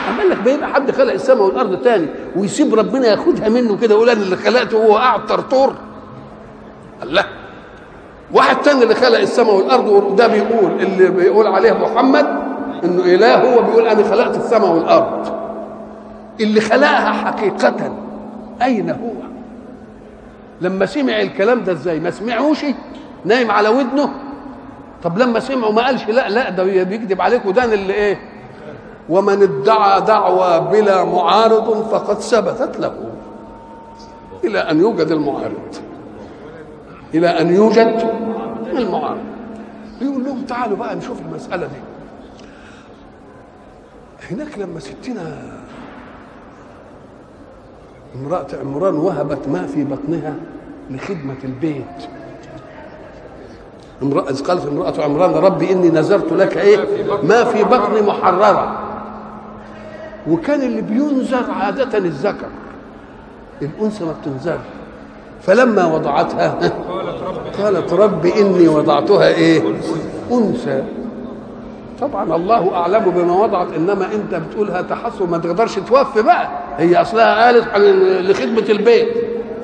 أما 0.08 0.18
قال 0.18 0.30
لك 0.30 0.38
بيبقى 0.38 0.68
حد 0.68 0.90
خلق 0.90 1.12
السماء 1.12 1.42
والأرض 1.42 1.82
تاني 1.82 2.06
ويسيب 2.36 2.74
ربنا 2.74 3.06
ياخدها 3.06 3.48
منه 3.48 3.76
كده 3.76 3.94
يقول 3.94 4.10
أنا 4.10 4.20
اللي 4.22 4.36
خلقته 4.36 4.76
وهو 4.76 4.96
قاعد 4.96 5.26
طرطور 5.26 5.72
الله 7.02 7.24
واحد 8.32 8.56
تاني 8.56 8.82
اللي 8.82 8.94
خلق 8.94 9.18
السماء 9.18 9.54
والأرض 9.54 9.88
وده 9.88 10.26
بيقول 10.26 10.70
اللي 10.80 11.08
بيقول 11.10 11.46
عليه 11.46 11.72
محمد 11.72 12.26
إنه 12.84 13.02
إله 13.04 13.34
هو 13.54 13.62
بيقول 13.62 13.86
أنا 13.86 14.02
خلقت 14.02 14.36
السماء 14.36 14.70
والأرض 14.72 15.26
اللي 16.40 16.60
خلقها 16.60 17.12
حقيقة 17.12 17.92
أين 18.62 18.90
هو؟ 18.90 19.12
لما 20.60 20.86
سمع 20.86 21.20
الكلام 21.20 21.64
ده 21.64 21.72
إزاي؟ 21.72 22.00
ما 22.00 22.10
سمعوش 22.10 22.64
نايم 23.26 23.50
على 23.50 23.68
ودنه. 23.68 24.10
طب 25.02 25.18
لما 25.18 25.40
سمعوا 25.40 25.72
ما 25.72 25.86
قالش 25.86 26.08
لا 26.08 26.28
لا 26.28 26.50
ده 26.50 26.84
بيكذب 26.84 27.20
عليك 27.20 27.46
وده 27.46 27.64
اللي 27.64 27.92
إيه؟ 27.92 28.18
ومن 29.08 29.42
ادعى 29.42 30.00
دعوى 30.00 30.60
بلا 30.60 31.04
معارض 31.04 31.82
فقد 31.90 32.18
ثبتت 32.20 32.80
له. 32.80 33.10
إلى 34.44 34.58
أن 34.58 34.80
يوجد 34.80 35.06
المعارض. 35.10 35.76
إلى 37.14 37.28
أن 37.40 37.54
يوجد 37.54 38.10
المعارض. 38.72 39.20
يقول 40.00 40.24
لهم 40.24 40.42
تعالوا 40.42 40.76
بقى 40.76 40.94
نشوف 40.96 41.20
المسألة 41.20 41.66
دي. 41.66 41.80
هناك 44.30 44.58
لما 44.58 44.80
ستنا 44.80 45.42
امرأة 48.14 48.46
عمران 48.60 48.94
وهبت 48.94 49.48
ما 49.48 49.66
في 49.66 49.84
بطنها 49.84 50.34
لخدمة 50.90 51.36
البيت. 51.44 52.08
امرأة 54.02 54.32
قالت 54.48 54.66
امرأة 54.66 54.94
عمران 55.04 55.30
ربي 55.34 55.72
إني 55.72 55.88
نذرت 55.88 56.32
لك 56.32 56.56
إيه؟ 56.56 56.78
ما 57.22 57.44
في 57.44 57.64
بطني 57.64 58.00
محررة. 58.02 58.78
وكان 60.30 60.62
اللي 60.62 60.80
بينذر 60.80 61.50
عادة 61.60 61.98
الذكر. 61.98 62.48
الأنثى 63.62 64.04
ما 64.04 64.14
بتنذرش 64.22 64.60
فلما 65.42 65.94
وضعتها 65.94 66.58
قالت 67.62 67.92
رب 67.92 68.26
إني 68.26 68.68
وضعتها 68.68 69.28
إيه؟ 69.28 69.62
أنثى. 70.32 70.82
طبعا 72.00 72.36
الله 72.36 72.74
أعلم 72.74 73.10
بما 73.10 73.42
وضعت 73.42 73.72
إنما 73.76 74.06
أنت 74.14 74.34
بتقولها 74.34 74.82
تحسن 74.82 75.30
ما 75.30 75.38
تقدرش 75.38 75.74
توفي 75.74 76.22
بقى. 76.22 76.48
هي 76.76 76.96
أصلها 77.02 77.44
قالت 77.46 77.66
لخدمة 78.30 78.68
البيت. 78.68 79.08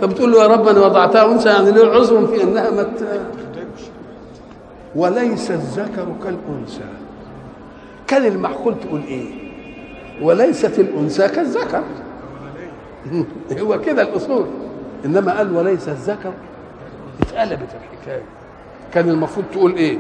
فبتقول 0.01 0.33
له 0.33 0.43
يا 0.43 0.47
رب 0.49 0.69
أنا 0.69 0.81
وضعتها 0.81 1.33
أنثى 1.33 1.49
يعني 1.49 1.71
له 1.71 1.87
عذر 1.95 2.27
في 2.27 2.43
إنها 2.43 2.71
ما 2.71 2.87
وليس 4.97 5.51
الذكر 5.51 6.07
كالأنثى. 6.25 6.89
كان 8.07 8.25
المعقول 8.25 8.75
تقول 8.81 9.01
إيه؟ 9.09 9.27
وليست 10.23 10.79
الأنثى 10.79 11.29
كالذكر. 11.29 11.83
هو 13.61 13.81
كده 13.81 14.03
الأصول. 14.03 14.47
إنما 15.05 15.37
قال 15.37 15.57
وليس 15.57 15.89
الذكر. 15.89 16.33
اتقلبت 17.23 17.69
الحكاية. 17.75 18.23
كان 18.95 19.09
المفروض 19.09 19.47
تقول 19.53 19.75
إيه؟ 19.75 19.99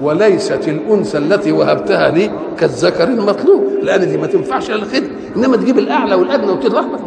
وليست 0.00 0.68
الأنثى 0.68 1.18
التي 1.18 1.52
وهبتها 1.52 2.10
لي 2.10 2.30
كالذكر 2.58 3.04
المطلوب. 3.04 3.64
لأن 3.82 4.08
دي 4.08 4.16
ما 4.16 4.26
تنفعش 4.26 4.70
للخدمه 4.70 5.10
إنما 5.36 5.56
تجيب 5.56 5.78
الأعلى 5.78 6.14
والأدنى 6.14 6.50
وتتلخبط 6.52 7.00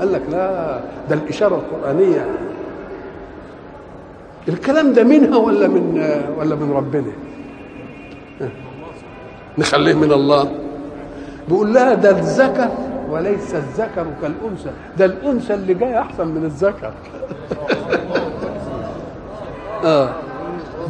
قال 0.00 0.12
لك 0.12 0.22
لا 0.30 0.80
ده 1.10 1.14
الإشارة 1.14 1.54
القرآنية. 1.54 2.26
الكلام 4.48 4.92
ده 4.92 5.04
منها 5.04 5.36
ولا 5.36 5.68
من 5.68 6.02
ولا 6.38 6.54
من 6.54 6.72
ربنا؟ 6.72 7.12
نخليه 9.58 9.94
من 9.94 10.12
الله. 10.12 10.52
بيقول 11.48 11.74
لها 11.74 11.94
ده 11.94 12.10
الذكر 12.10 12.68
وليس 13.10 13.54
الذكر 13.54 14.06
كالأنثى. 14.22 14.70
ده 14.98 15.04
الأنثى 15.04 15.54
اللي 15.54 15.74
جاية 15.74 16.00
أحسن 16.00 16.26
من 16.26 16.44
الذكر. 16.44 16.92
آه. 19.84 20.14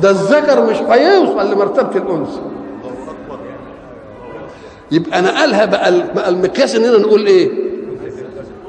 ده 0.02 0.10
الذكر 0.10 0.66
مش 0.70 0.76
هيوصل 0.76 1.52
لمرتبة 1.52 1.96
الأنثى. 1.96 2.40
يبقى 4.90 5.22
نقلها 5.22 5.64
بقى 5.64 6.12
بقى 6.14 6.28
المقياس 6.28 6.74
إننا 6.74 6.98
نقول 6.98 7.26
إيه؟ 7.26 7.50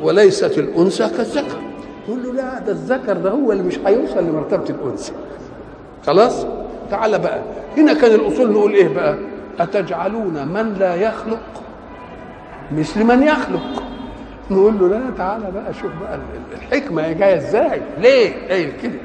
وليست 0.02 0.58
الأنثى 0.58 1.10
كالذكر. 1.18 1.58
ده 2.66 2.72
الذكر 2.72 3.14
ده 3.18 3.30
هو 3.30 3.52
اللي 3.52 3.64
مش 3.64 3.80
هيوصل 3.86 4.24
لمرتبة 4.24 4.66
الأنثى. 4.70 5.14
خلاص؟ 6.08 6.46
تعال 6.92 7.20
بقى. 7.20 7.40
هنا 7.78 7.94
كان 7.94 8.12
الأصول 8.16 8.52
نقول 8.52 8.74
إيه 8.74 8.88
بقى؟ 8.88 9.18
أتجعلون 9.60 10.48
من 10.48 10.74
لا 10.80 10.96
يخلق؟ 10.96 11.40
مثل 12.78 13.04
من 13.04 13.24
يخلق. 13.24 13.84
نقول 14.52 14.80
له 14.80 14.88
لا 14.88 15.02
تعالى 15.18 15.52
بقى 15.52 15.74
شوف 15.74 15.92
بقى 16.02 16.20
الحكمة 16.54 17.12
جاية 17.12 17.38
إزاي. 17.38 17.82
ليه؟ 18.02 18.34
إيه 18.50 18.78
كده. 18.84 19.00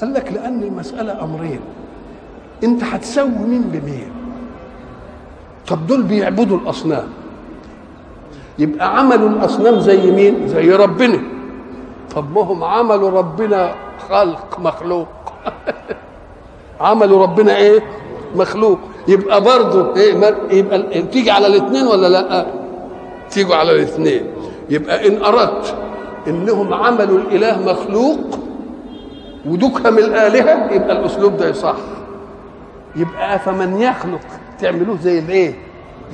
قال 0.00 0.14
لك 0.14 0.32
لأن 0.32 0.62
المسألة 0.62 1.24
أمرين. 1.24 1.60
أنت 2.64 2.84
هتسوي 2.84 3.28
مين 3.28 3.62
بمين؟ 3.62 4.10
طب 5.68 5.86
دول 5.86 6.02
بيعبدوا 6.02 6.58
الأصنام. 6.58 7.08
يبقى 8.58 8.98
عملوا 8.98 9.28
الأصنام 9.28 9.80
زي 9.80 10.10
مين؟ 10.10 10.48
زي 10.48 10.70
ربنا. 10.70 11.18
طب 12.14 12.32
ما 12.32 12.42
هم 12.42 12.64
عملوا 12.64 13.10
ربنا 13.10 13.74
خلق 14.08 14.58
مخلوق. 14.58 15.08
عملوا 16.80 17.22
ربنا 17.22 17.56
إيه؟ 17.56 17.80
مخلوق. 18.34 18.78
يبقى 19.08 19.40
برضه 19.40 19.96
إيه؟ 19.96 20.34
يبقى 20.50 21.02
تيجي 21.02 21.30
على 21.30 21.46
الاثنين 21.46 21.86
ولا 21.86 22.06
لأ؟ 22.06 22.46
تيجوا 23.30 23.54
على 23.56 23.72
الاثنين. 23.72 24.26
يبقى 24.70 25.08
إن 25.08 25.24
أردت 25.24 25.74
إنهم 26.28 26.74
عملوا 26.74 27.18
الإله 27.18 27.72
مخلوق 27.72 28.18
ودكهم 29.46 29.98
الآلهة 29.98 30.72
يبقى 30.72 30.92
الأسلوب 30.92 31.36
ده 31.36 31.48
يصح 31.48 31.76
يبقى 32.96 33.38
فمن 33.38 33.80
يخلق 33.80 34.20
تعملوه 34.60 34.96
زي 34.96 35.18
الايه 35.18 35.54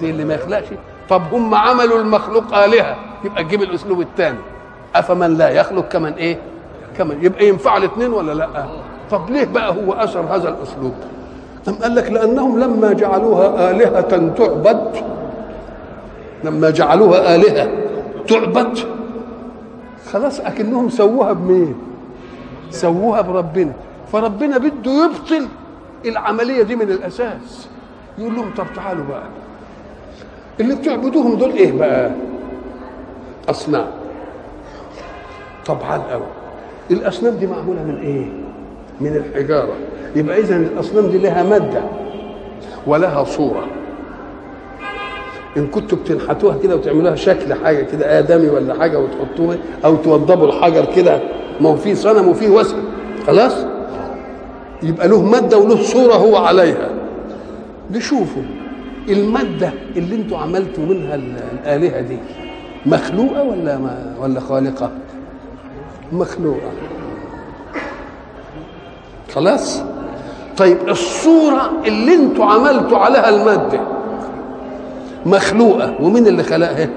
زي 0.01 0.11
اللي 0.11 0.25
ما 0.25 0.35
يخلقش. 0.35 0.67
طب 1.09 1.23
هم 1.33 1.55
عملوا 1.55 1.99
المخلوق 1.99 2.55
آلهة 2.55 2.97
يبقى 3.25 3.45
تجيب 3.45 3.63
الأسلوب 3.63 4.01
الثاني 4.01 4.39
أفمن 4.95 5.39
لا 5.39 5.49
يخلق 5.49 5.89
كمن 5.89 6.13
إيه؟ 6.13 6.39
كمن 6.99 7.25
يبقى 7.25 7.49
ينفع 7.49 7.77
الاثنين 7.77 8.13
ولا 8.13 8.33
لأ؟ 8.33 8.65
طب 9.11 9.31
ليه 9.31 9.45
بقى 9.45 9.71
هو 9.71 9.93
أثر 9.93 10.21
هذا 10.21 10.49
الأسلوب؟ 10.49 10.95
أم 11.69 11.75
قال 11.75 11.95
لك 11.95 12.11
لأنهم 12.13 12.59
لما 12.61 12.93
جعلوها 12.93 13.71
آلهة 13.71 14.01
تعبد 14.35 14.97
لما 16.45 16.71
جعلوها 16.71 17.35
آلهة 17.37 17.69
تعبد 18.29 18.79
خلاص 20.13 20.41
أكنهم 20.41 20.89
سووها 20.89 21.33
بمين؟ 21.33 21.75
سووها 22.71 23.21
بربنا. 23.21 23.73
فربنا 24.13 24.59
بده 24.59 25.05
يبطل 25.05 25.47
العملية 26.05 26.63
دي 26.63 26.77
من 26.77 26.91
الأساس. 26.91 27.69
يقول 28.19 28.35
لهم 28.35 28.51
طب 28.57 28.67
تعالوا 28.77 29.05
بقى. 29.05 29.23
اللي 30.61 30.75
بتعبدوهم 30.75 31.35
دول 31.35 31.51
إيه 31.51 31.73
بقى؟ 31.73 32.11
أصنام. 33.49 33.87
طبعا 35.67 35.97
الأول 36.07 36.27
الأصنام 36.91 37.35
دي 37.35 37.47
معمولة 37.47 37.83
من 37.85 37.97
إيه؟ 38.01 38.27
من 39.01 39.17
الحجارة. 39.17 39.73
يبقى 40.17 40.41
اذا 40.41 40.57
الأصنام 40.57 41.07
دي 41.07 41.19
لها 41.19 41.43
مادة 41.43 41.83
ولها 42.87 43.25
صورة. 43.25 43.67
إن 45.57 45.67
كنتوا 45.67 45.99
بتنحتوها 45.99 46.59
كده 46.63 46.77
وتعملوها 46.77 47.15
شكل 47.15 47.55
حاجة 47.55 47.83
كده 47.83 48.19
آدمي 48.19 48.49
ولا 48.49 48.75
حاجة 48.79 48.99
وتحطوها 48.99 49.57
أو 49.85 49.97
توضبوا 49.97 50.47
الحجر 50.47 50.85
كده 50.97 51.21
ما 51.61 51.69
هو 51.69 51.77
في 51.77 51.95
صنم 51.95 52.29
وفي 52.29 52.49
وثن 52.49 52.77
خلاص؟ 53.27 53.53
يبقى 54.83 55.09
له 55.09 55.23
مادة 55.23 55.59
وله 55.59 55.83
صورة 55.83 56.15
هو 56.15 56.37
عليها. 56.37 56.89
نشوفوا 57.91 58.43
المادة 59.09 59.73
اللي 59.97 60.15
أنتوا 60.17 60.39
عملتوا 60.39 60.85
منها 60.85 61.15
الآلهة 61.15 62.01
دي 62.01 62.17
مخلوقة 62.87 63.43
ولا 63.43 63.79
ما 63.79 64.15
ولا 64.21 64.41
خالقة؟ 64.41 64.91
مخلوقة. 66.13 66.71
خلاص؟ 69.35 69.83
طيب 70.57 70.89
الصورة 70.89 71.73
اللي 71.87 72.15
أنتوا 72.15 72.45
عملتوا 72.45 72.99
عليها 72.99 73.29
المادة 73.29 73.81
مخلوقة 75.27 75.95
ومين 76.01 76.27
اللي 76.27 76.43
خلقها؟ 76.43 76.89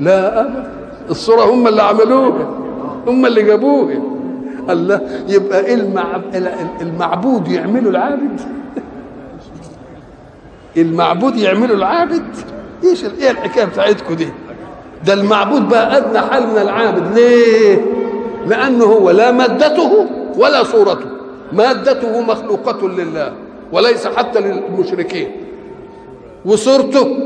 لا 0.00 0.40
أبدا 0.40 0.70
الصورة 1.10 1.44
هم 1.44 1.68
اللي 1.68 1.82
عملوها 1.82 2.48
هم 3.06 3.26
اللي 3.26 3.42
جابوها. 3.42 3.94
الله 4.70 5.00
يبقى 5.28 5.74
المعبود 6.80 7.48
يعملوا 7.48 7.90
العابد؟ 7.90 8.40
المعبود 10.76 11.36
يعملوا 11.36 11.76
العابد؟ 11.76 12.24
إيش 12.84 13.04
إيه 13.04 13.30
الحكاية 13.30 13.64
بتاعتكم 13.64 14.14
دي؟ 14.14 14.28
ده 15.06 15.12
المعبود 15.14 15.68
بقى 15.68 15.96
أدنى 15.96 16.18
حال 16.20 16.46
من 16.46 16.58
العابد. 16.58 17.18
ليه؟ 17.18 17.84
لأنه 18.46 18.84
هو 18.84 19.10
لا 19.10 19.30
مادته 19.30 20.06
ولا 20.36 20.62
صورته. 20.62 21.06
مادته 21.52 22.20
مخلوقة 22.20 22.88
لله 22.88 23.32
وليس 23.72 24.06
حتى 24.06 24.40
للمشركين. 24.40 25.30
وصورته؟ 26.44 27.18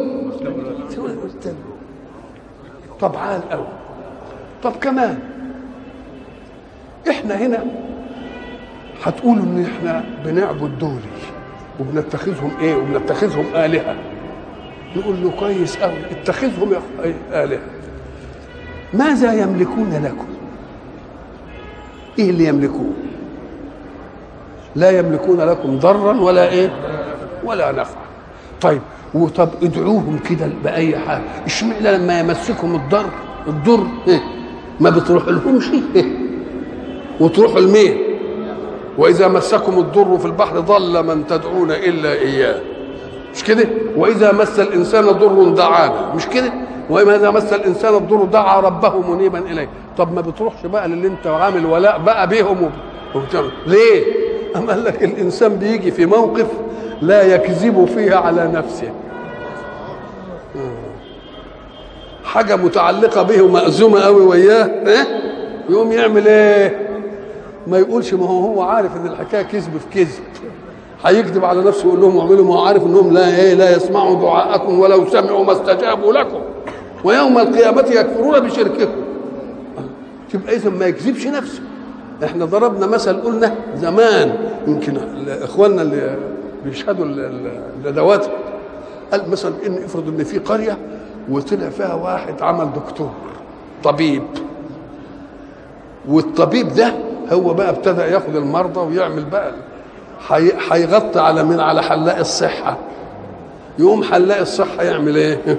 طب 3.01 3.17
عال 3.17 3.51
قوي 3.51 3.67
طب 4.63 4.73
كمان 4.81 5.19
إحنا 7.11 7.35
هنا 7.35 7.65
هتقولوا 9.05 9.43
إن 9.45 9.67
إحنا 9.77 10.05
بنعبد 10.25 10.79
دولي 10.79 11.19
وبنتخذهم 11.81 12.51
إيه؟ 12.61 12.77
وبنتخذهم 12.77 13.47
آلهة. 13.55 13.95
نقول 14.97 15.23
له 15.23 15.31
كويس 15.41 15.77
قوي 15.77 15.93
اتخذهم 16.11 16.73
آلهة. 17.33 17.61
ماذا 18.95 19.33
يملكون 19.43 20.01
لكم؟ 20.05 20.27
إيه 22.19 22.31
اللي 22.31 22.45
يملكوه؟ 22.45 22.91
لا 24.77 24.91
يملكون 24.99 25.41
لكم 25.41 25.79
ضرا 25.79 26.21
ولا 26.21 26.49
إيه؟ 26.49 26.71
ولا 27.45 27.73
نفعا. 27.73 28.03
طيب 28.61 28.81
وطب 29.15 29.49
ادعوهم 29.63 30.19
كده 30.31 30.49
بأي 30.65 30.99
حاجة 30.99 31.23
اشمعنى 31.47 31.93
لما 31.99 32.21
يمسكهم 32.21 32.75
الضر 32.75 33.11
الضر 33.47 33.87
إيه؟ 34.09 34.21
ما 34.81 34.91
بتروح 34.91 35.29
لهمش 35.29 35.65
إيه؟ 35.97 36.05
وتروحوا 37.21 37.61
لمين؟ 37.61 37.99
وإذا 38.99 39.29
مسكم 39.29 39.79
الضر 39.79 40.19
في 40.19 40.25
البحر 40.27 40.61
ضل 40.61 41.07
من 41.07 41.27
تدعون 41.27 41.71
إلا 41.71 42.13
إياه. 42.13 42.61
مش 43.39 43.45
كده؟ 43.45 43.69
وإذا 43.97 44.33
مس 44.33 44.61
الإنسان 44.61 45.05
ضر 45.07 45.49
دعانا 45.49 46.15
مش 46.15 46.27
كده؟ 46.27 46.53
وإذا 46.91 47.31
مس 47.31 47.53
الإنسان 47.53 47.95
الضر 47.95 48.25
دعا 48.25 48.61
ربه 48.61 49.01
منيبا 49.15 49.39
إليه. 49.39 49.69
طب 49.99 50.13
ما 50.15 50.21
بتروحش 50.21 50.67
بقى 50.67 50.89
للي 50.89 51.09
أنت 51.09 51.27
عامل 51.27 51.67
ولاء 51.67 51.99
بقى 51.99 52.29
بيهم 52.29 52.71
وبتعمل. 53.15 53.51
ليه؟ 53.67 54.05
أم 54.57 54.71
قال 54.71 54.85
لك 54.85 55.03
الإنسان 55.05 55.57
بيجي 55.57 55.91
في 55.91 56.07
موقف 56.07 56.47
لا 57.03 57.23
يكذب 57.35 57.85
فيها 57.95 58.17
على 58.17 58.49
نفسه. 58.55 58.91
حاجة 62.25 62.57
متعلقة 62.57 63.23
به 63.23 63.43
ومأزومة 63.43 64.01
قوي 64.01 64.23
وياه. 64.27 64.65
إيه؟ 64.87 65.07
يقوم 65.69 65.93
يعمل 65.93 66.29
إيه؟ 66.29 66.89
ما 67.67 67.79
يقولش 67.79 68.15
ما 68.15 68.27
هو 68.27 68.41
هو 68.41 68.63
عارف 68.63 68.97
إن 68.97 69.07
الحكاية 69.07 69.43
كذب 69.43 69.73
في 69.79 70.05
كذب. 70.05 70.25
هيكذب 71.05 71.45
على 71.45 71.61
نفسه 71.61 71.87
ويقول 71.87 72.01
لهم 72.01 72.19
اعملوا 72.19 72.45
ما 72.45 72.55
هو 72.55 72.65
عارف 72.65 72.87
انهم 72.87 73.13
لا 73.13 73.37
إيه 73.37 73.55
لا 73.55 73.77
يسمعوا 73.77 74.21
دعاءكم 74.21 74.79
ولو 74.81 75.07
سمعوا 75.07 75.45
ما 75.45 75.53
استجابوا 75.53 76.13
لكم. 76.13 76.39
ويوم 77.05 77.39
القيامة 77.39 77.81
يكفرون 77.91 78.41
بشرككم. 78.41 78.93
يبقى 80.35 80.55
اذا 80.57 80.71
ما 80.71 80.87
يكذبش 80.87 81.27
نفسه. 81.27 81.63
إحنا 82.25 82.45
ضربنا 82.45 82.87
مثل 82.87 83.21
قلنا 83.21 83.55
زمان. 83.77 84.35
يمكن 84.67 84.97
إخواننا 85.29 85.83
اللي 85.83 86.17
بيشهدوا 86.65 87.05
الأدوات 87.83 88.27
قال 89.13 89.31
مثلا 89.31 89.53
إن 89.67 89.75
افرض 89.85 90.09
إن 90.09 90.25
في 90.25 90.39
قرية 90.39 90.79
وطلع 91.31 91.69
فيها 91.69 91.95
واحد 91.95 92.43
عمل 92.43 92.69
دكتور 92.77 93.11
طبيب. 93.85 94.23
والطبيب 96.09 96.69
ده 96.75 96.93
هو 97.33 97.55
بقى 97.55 97.71
ابتدى 97.71 98.01
ياخد 98.01 98.37
المرضى 98.37 98.81
ويعمل 98.81 99.25
بقى 99.25 99.53
هيغطي 100.73 101.21
على 101.21 101.45
من 101.45 101.61
على 101.61 101.83
حلاق 101.83 102.19
الصحة. 102.19 102.77
يقوم 103.79 104.03
حلاق 104.03 104.39
الصحة 104.39 104.83
يعمل 104.83 105.17
إيه؟ 105.17 105.59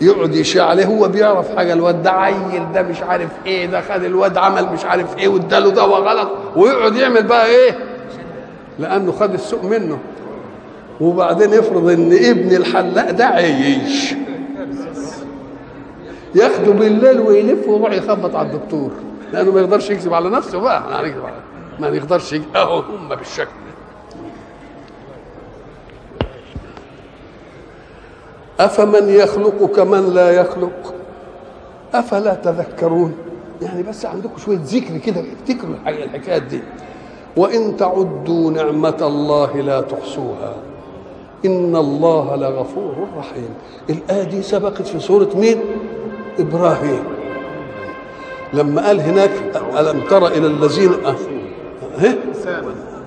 يقعد 0.00 0.34
يشيع 0.34 0.64
عليه. 0.66 0.86
هو 0.86 1.08
بيعرف 1.08 1.56
حاجة 1.56 1.72
الواد 1.72 2.02
ده 2.02 2.10
عيل 2.12 2.72
ده 2.74 2.82
مش 2.82 3.02
عارف 3.02 3.30
إيه 3.46 3.66
ده 3.66 3.80
خد 3.80 4.04
الواد 4.04 4.36
عمل 4.36 4.66
مش 4.72 4.84
عارف 4.84 5.18
إيه 5.18 5.28
واداله 5.28 5.70
دواء 5.70 6.00
غلط 6.00 6.28
ويقعد 6.56 6.96
يعمل 6.96 7.22
بقى 7.22 7.46
إيه؟ 7.46 7.78
لأنه 8.78 9.12
خد 9.12 9.34
السوق 9.34 9.64
منه. 9.64 9.98
وبعدين 11.00 11.52
يفرض 11.52 11.88
إن 11.88 12.12
ابن 12.12 12.56
الحلاق 12.56 13.10
ده 13.10 13.24
عيش 13.26 14.14
ياخده 16.34 16.72
بالليل 16.72 17.20
ويلف 17.20 17.68
ويروح 17.68 17.92
يخبط 17.92 18.36
على 18.36 18.48
الدكتور. 18.48 18.90
لأنه 19.32 19.50
ما 19.52 19.60
يقدرش 19.60 19.90
يكذب 19.90 20.14
على 20.14 20.30
نفسه 20.30 20.58
بقى. 20.60 20.82
ما 21.80 21.88
يكذب 21.88 22.56
اهو 22.56 22.78
هم 22.78 23.08
بالشكل. 23.08 23.50
أفمن 28.60 29.08
يخلق 29.08 29.64
كمن 29.76 30.14
لا 30.14 30.30
يخلق؟ 30.30 30.94
أفلا 31.94 32.34
تذكرون؟ 32.34 33.14
يعني 33.62 33.82
بس 33.82 34.06
عندكم 34.06 34.38
شوية 34.38 34.58
ذكر 34.62 34.98
كده 34.98 35.24
افتكروا 35.32 35.74
الحكايات 35.86 36.42
دي. 36.42 36.60
وإن 37.36 37.76
تعدوا 37.76 38.50
نعمة 38.50 38.96
الله 39.00 39.60
لا 39.60 39.80
تحصوها. 39.80 40.54
إن 41.44 41.76
الله 41.76 42.36
لغفور 42.36 43.08
رحيم. 43.16 43.54
الآية 43.90 44.22
دي 44.22 44.42
سبقت 44.42 44.82
في 44.82 45.00
سورة 45.00 45.28
مين؟ 45.34 45.60
إبراهيم. 46.38 47.04
لما 48.52 48.86
قال 48.86 49.00
هناك 49.00 49.30
ألم 49.78 50.00
تر 50.00 50.26
إلى 50.26 50.46
الذين 50.46 50.92
أه؟ 51.06 51.37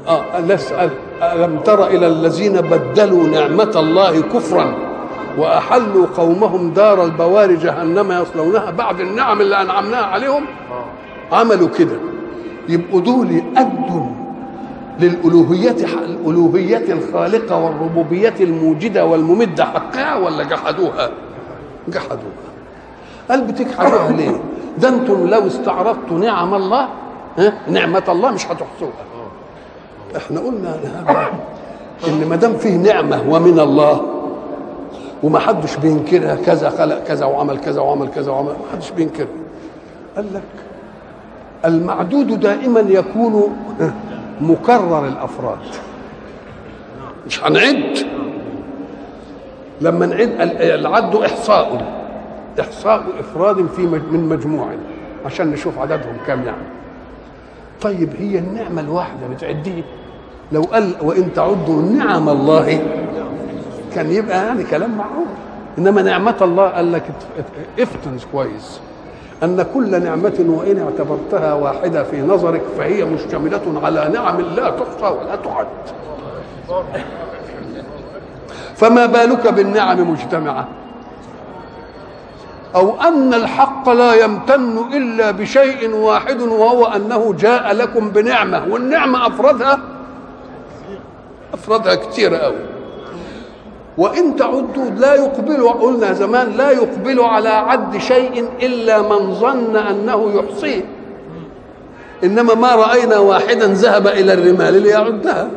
آه 0.07 0.41
نسأل 0.41 0.89
ألم 1.23 1.59
تر 1.59 1.87
إلى 1.87 2.07
الذين 2.07 2.61
بدلوا 2.61 3.23
نعمة 3.27 3.71
الله 3.75 4.21
كفرا 4.21 4.73
وأحلوا 5.37 6.07
قومهم 6.17 6.71
دار 6.73 7.05
البوار 7.05 7.51
جهنم 7.51 8.11
يصلونها 8.11 8.71
بعد 8.71 8.99
النعم 8.99 9.41
اللي 9.41 9.61
أنعمناها 9.61 10.05
عليهم؟ 10.05 10.45
عملوا 11.31 11.67
كده. 11.67 11.95
يبقوا 12.69 13.01
دول 13.01 13.41
أدوا 13.57 14.05
للألوهية 14.99 15.75
الألوهية 16.05 16.93
الخالقة 16.93 17.57
والربوبية 17.65 18.33
الموجدة 18.39 19.05
والممدة 19.05 19.65
حقها 19.65 20.15
ولا 20.17 20.43
جحدوها؟ 20.43 21.09
جحدوها. 21.87 22.41
قال 23.29 23.41
بتجحدوها 23.41 24.11
ليه؟ 24.11 24.41
ده 24.77 24.89
أنتم 24.89 25.27
لو 25.27 25.47
استعرضتوا 25.47 26.19
نعم 26.19 26.53
الله 26.53 26.87
ها؟ 27.37 27.53
نعمة 27.67 28.03
الله 28.09 28.31
مش 28.31 28.45
هتحصوها. 28.45 28.91
إحنا 30.17 30.39
قلنا 30.39 30.79
إن 32.07 32.27
ما 32.29 32.35
دام 32.35 32.53
فيه 32.57 32.77
نعمة 32.77 33.23
ومن 33.29 33.59
الله 33.59 34.01
وما 35.23 35.39
حدش 35.39 35.75
بينكرها 35.77 36.35
كذا 36.35 36.69
خلق 36.69 37.03
كذا 37.03 37.25
وعمل 37.25 37.57
كذا 37.59 37.81
وعمل 37.81 38.07
كذا 38.07 38.31
وعمل 38.31 38.47
ما 38.49 38.65
حدش 38.73 38.91
بينكرها 38.91 39.27
قال 40.15 40.25
لك 40.33 40.41
المعدود 41.65 42.39
دائما 42.39 42.79
يكون 42.79 43.55
مكرر 44.41 45.07
الأفراد. 45.07 45.57
مش 47.27 47.43
هنعد. 47.43 47.97
لما 49.81 50.05
نعد 50.05 50.29
العد 50.61 51.15
إحصاء 51.15 51.85
إحصاء 52.59 53.03
إفراد 53.19 53.67
في 53.75 53.81
من 53.81 54.29
مجموع 54.29 54.67
عشان 55.25 55.51
نشوف 55.51 55.79
عددهم 55.79 56.17
كم 56.27 56.43
يعني. 56.43 56.80
طيب 57.81 58.09
هي 58.19 58.39
النعمة 58.39 58.81
الواحدة 58.81 59.27
بتعديه. 59.35 59.83
لو 60.51 60.61
قال 60.61 60.95
وإن 61.01 61.33
تعدوا 61.33 61.81
نعم 61.81 62.29
الله 62.29 62.81
كان 63.95 64.11
يبقى 64.11 64.45
يعني 64.45 64.63
كلام 64.63 64.97
معروف. 64.97 65.27
إنما 65.77 66.01
نعمة 66.01 66.35
الله 66.41 66.67
قال 66.67 66.91
لك 66.91 67.03
افتن 67.79 68.17
كويس. 68.31 68.79
أن 69.43 69.65
كل 69.73 70.03
نعمة 70.03 70.45
وإن 70.47 70.79
اعتبرتها 70.79 71.53
واحدة 71.53 72.03
في 72.03 72.21
نظرك 72.21 72.61
فهي 72.77 73.05
مشتملة 73.05 73.81
على 73.83 74.09
نعم 74.13 74.41
لا 74.41 74.69
تحصى 74.69 75.15
ولا 75.15 75.35
تعد. 75.35 75.67
فما 78.75 79.05
بالك 79.05 79.47
بالنعم 79.47 80.11
مجتمعة؟ 80.11 80.67
أو 82.75 83.01
أن 83.01 83.33
الحق 83.33 83.89
لا 83.89 84.23
يمتن 84.23 84.77
إلا 84.93 85.31
بشيء 85.31 85.95
واحد 85.95 86.41
وهو 86.41 86.85
أنه 86.85 87.35
جاء 87.39 87.73
لكم 87.73 88.09
بنعمة 88.09 88.65
والنعمة 88.69 89.27
افرادها 89.27 89.79
افرادها 91.53 91.95
كثيرة 91.95 92.37
قوي 92.37 92.55
وإن 93.97 94.35
تعدوا 94.35 94.89
لا 94.97 95.13
يقبل 95.13 95.67
قلنا 95.67 96.13
زمان 96.13 96.51
لا 96.51 96.71
يقبل 96.71 97.19
على 97.19 97.49
عد 97.49 97.97
شيء 97.97 98.49
إلا 98.61 99.01
من 99.01 99.33
ظن 99.33 99.75
أنه 99.75 100.31
يحصيه. 100.35 100.85
إنما 102.23 102.53
ما 102.53 102.75
رأينا 102.75 103.17
واحدا 103.17 103.67
ذهب 103.67 104.07
إلى 104.07 104.33
الرمال 104.33 104.81
ليعدها. 104.81 105.49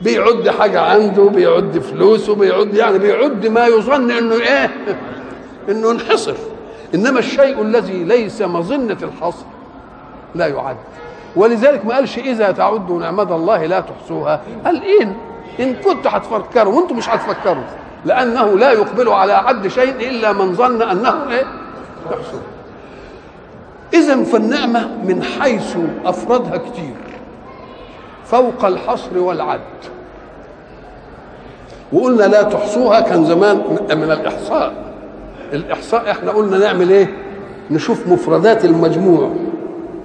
بيعد 0.00 0.48
حاجة 0.48 0.80
عنده 0.80 1.22
بيعد 1.22 1.78
فلوسه 1.78 2.34
بيعد 2.34 2.74
يعني 2.74 2.98
بيعد 2.98 3.46
ما 3.46 3.66
يظن 3.66 4.10
إنه 4.10 4.34
إيه 4.34 4.70
إنه 5.68 5.90
انحصر. 5.90 6.34
إنما 6.94 7.18
الشيء 7.18 7.62
الذي 7.62 8.04
ليس 8.04 8.42
مظنة 8.42 8.98
الحصر 9.02 9.44
لا 10.34 10.46
يعد. 10.46 10.76
ولذلك 11.36 11.86
ما 11.86 11.94
قالش 11.94 12.18
إذا 12.18 12.50
تعدوا 12.50 13.00
نعمة 13.00 13.36
الله 13.36 13.66
لا 13.66 13.80
تحصوها. 13.80 14.40
قال 14.64 14.82
إن 15.02 15.14
إن 15.60 15.74
كنتوا 15.74 16.10
هتفكروا 16.10 16.74
وأنتم 16.74 16.96
مش 16.96 17.08
هتفكروا. 17.08 17.64
لأنه 18.04 18.58
لا 18.58 18.72
يقبل 18.72 19.08
على 19.08 19.32
عد 19.32 19.68
شيء 19.68 20.08
إلا 20.10 20.32
من 20.32 20.54
ظن 20.54 20.82
أنه 20.82 21.30
إيه؟ 21.30 21.44
يحصل 22.10 22.40
اذا 23.94 24.24
فالنعمة 24.24 24.88
من 25.04 25.22
حيث 25.22 25.76
افرادها 26.04 26.56
كتير. 26.56 26.94
فوق 28.24 28.64
الحصر 28.64 29.18
والعد. 29.18 29.60
وقلنا 31.92 32.24
لا 32.24 32.42
تحصوها 32.42 33.00
كان 33.00 33.24
زمان 33.24 33.56
من 33.90 34.10
الإحصاء. 34.12 34.87
الإحصاء 35.52 36.10
إحنا 36.10 36.30
قلنا 36.30 36.58
نعمل 36.58 36.90
إيه؟ 36.90 37.08
نشوف 37.70 38.06
مفردات 38.06 38.64
المجموع 38.64 39.30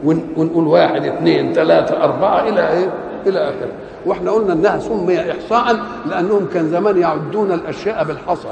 ونقول 0.03 0.67
واحد 0.67 1.05
اثنين 1.05 1.53
ثلاثة 1.53 2.03
أربعة 2.03 2.49
إلى 2.49 2.69
إيه؟ 2.69 2.89
إلى 3.27 3.39
آخره. 3.39 3.71
وإحنا 4.05 4.31
قلنا 4.31 4.53
إنها 4.53 4.79
سمي 4.79 5.31
احصاء 5.31 5.79
لأنهم 6.05 6.47
كان 6.53 6.69
زمان 6.69 6.97
يعدون 6.97 7.51
الأشياء 7.51 8.03
بالحصى. 8.03 8.47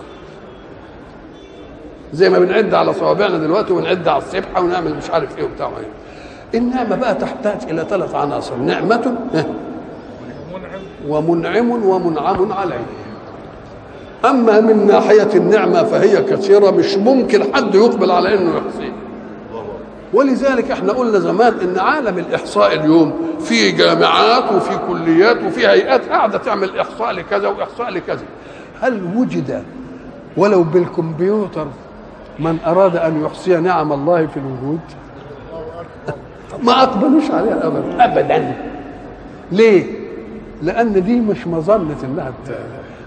زي 2.13 2.29
ما 2.29 2.39
بنعد 2.39 2.73
على 2.73 2.93
صوابعنا 2.93 3.37
دلوقتي 3.37 3.73
ونعد 3.73 4.07
على 4.07 4.17
السبحة 4.23 4.61
ونعمل 4.61 4.95
مش 4.95 5.11
عارف 5.11 5.37
إيه 5.37 5.43
وبتاع. 5.43 5.69
إيه 6.53 6.59
النعمة 6.59 6.95
بقى 6.95 7.15
تحتاج 7.15 7.57
إلى 7.69 7.85
ثلاث 7.89 8.15
عناصر. 8.15 8.55
نعمة 8.55 9.15
ومنعم 11.07 11.71
ومنعم 11.71 12.51
عليه. 12.51 12.85
أما 14.25 14.59
من 14.61 14.87
ناحية 14.87 15.29
النعمة 15.35 15.83
فهي 15.83 16.23
كثيرة 16.23 16.71
مش 16.71 16.95
ممكن 16.97 17.53
حد 17.55 17.75
يقبل 17.75 18.11
على 18.11 18.33
إنه 18.37 18.51
يحصيها 18.57 18.93
ولذلك 20.13 20.71
إحنا 20.71 20.93
قلنا 20.93 21.19
زمان 21.19 21.53
إن 21.63 21.79
عالم 21.79 22.17
الإحصاء 22.17 22.73
اليوم 22.75 23.13
في 23.39 23.71
جامعات 23.71 24.51
وفي 24.51 24.77
كليات 24.87 25.37
وفي 25.43 25.67
هيئات 25.67 26.09
قاعدة 26.09 26.37
تعمل 26.37 26.79
إحصاء 26.79 27.11
لكذا 27.11 27.47
وإحصاء 27.47 27.89
لكذا. 27.89 28.23
هل 28.81 29.01
وجد 29.15 29.63
ولو 30.37 30.63
بالكمبيوتر 30.63 31.67
من 32.39 32.57
أراد 32.67 32.95
أن 32.95 33.23
يحصي 33.25 33.55
نعم 33.55 33.93
الله 33.93 34.27
في 34.27 34.37
الوجود؟ 34.37 34.79
ما 36.63 36.83
أقبلوش 36.83 37.31
عليها 37.31 37.67
ابدا. 37.67 38.05
ابدا. 38.05 38.55
ليه؟ 39.51 39.85
لأن 40.61 41.03
دي 41.03 41.19
مش 41.19 41.47
مظنه 41.47 41.95
انها 42.03 42.31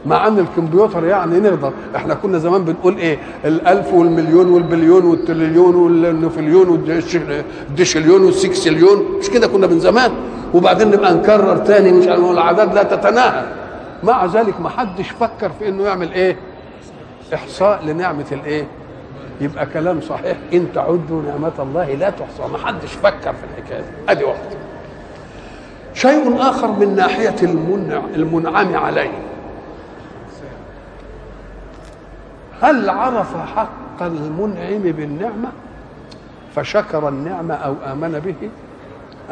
مع 0.06 0.26
أن 0.26 0.38
الكمبيوتر 0.38 1.04
يعني 1.04 1.40
نقدر. 1.40 1.72
إحنا 1.96 2.14
كنا 2.14 2.38
زمان 2.38 2.64
بنقول 2.64 2.96
إيه 2.96 3.18
الألف 3.44 3.92
والمليون 3.94 4.48
والبليون 4.48 5.04
والتريليون 5.04 5.74
والنفليون 5.74 6.68
والديشليون 6.68 8.24
والسكسليون 8.24 9.18
مش 9.18 9.30
كده 9.30 9.46
كنا 9.46 9.66
من 9.66 9.80
زمان. 9.80 10.12
وبعدين 10.54 10.90
نبقى 10.90 11.14
نكرر 11.14 11.56
تاني 11.56 11.92
مش 11.92 12.08
الاعداد 12.08 12.74
لا 12.74 12.82
تتناهى. 12.82 13.44
مع 14.02 14.24
ذلك 14.24 14.60
ما 14.60 14.68
حدش 14.68 15.10
فكر 15.10 15.50
في 15.58 15.68
إنه 15.68 15.82
يعمل 15.82 16.12
إيه؟ 16.12 16.36
إحصاء 17.34 17.82
لنعمة 17.86 18.24
الإيه؟ 18.32 18.66
يبقى 19.40 19.66
كلام 19.66 20.00
صحيح. 20.00 20.36
إن 20.52 20.66
تعدوا 20.74 21.22
نعمة 21.22 21.52
الله 21.58 21.94
لا 21.94 22.10
تحصى. 22.10 22.52
ما 22.52 22.58
حدش 22.58 22.92
فكر 22.92 23.32
في 23.32 23.44
الحكاية 23.58 23.80
دي. 23.80 23.86
أدي 24.08 24.24
واحدة 24.24 24.56
شيء 25.94 26.36
آخر 26.40 26.68
من 26.72 26.96
ناحية 26.96 27.34
المنع 27.42 28.02
المنعم 28.14 28.76
عليه. 28.76 29.10
هل 32.62 32.90
عرف 32.90 33.36
حق 33.56 34.02
المنعم 34.02 34.82
بالنعمة؟ 34.82 35.48
فشكر 36.56 37.08
النعمة 37.08 37.54
أو 37.54 37.74
آمن 37.92 38.20
به 38.24 38.48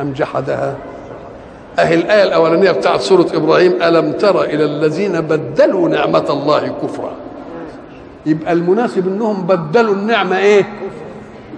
أم 0.01 0.13
جحدها؟ 0.13 0.77
أهي 1.79 1.95
الآية 1.95 2.23
الأولانية 2.25 2.71
بتاعت 2.71 3.01
سورة 3.01 3.27
إبراهيم 3.35 3.83
ألم 3.83 4.13
تر 4.13 4.43
إلى 4.45 4.65
الذين 4.65 5.21
بدلوا 5.21 5.89
نعمة 5.89 6.25
الله 6.31 6.69
كفرا؟ 6.83 7.13
يبقى 8.27 8.53
المناسب 8.53 9.09
إنهم 9.09 9.43
بدلوا 9.43 9.95
النعمة 9.95 10.39
إيه؟ 10.39 10.65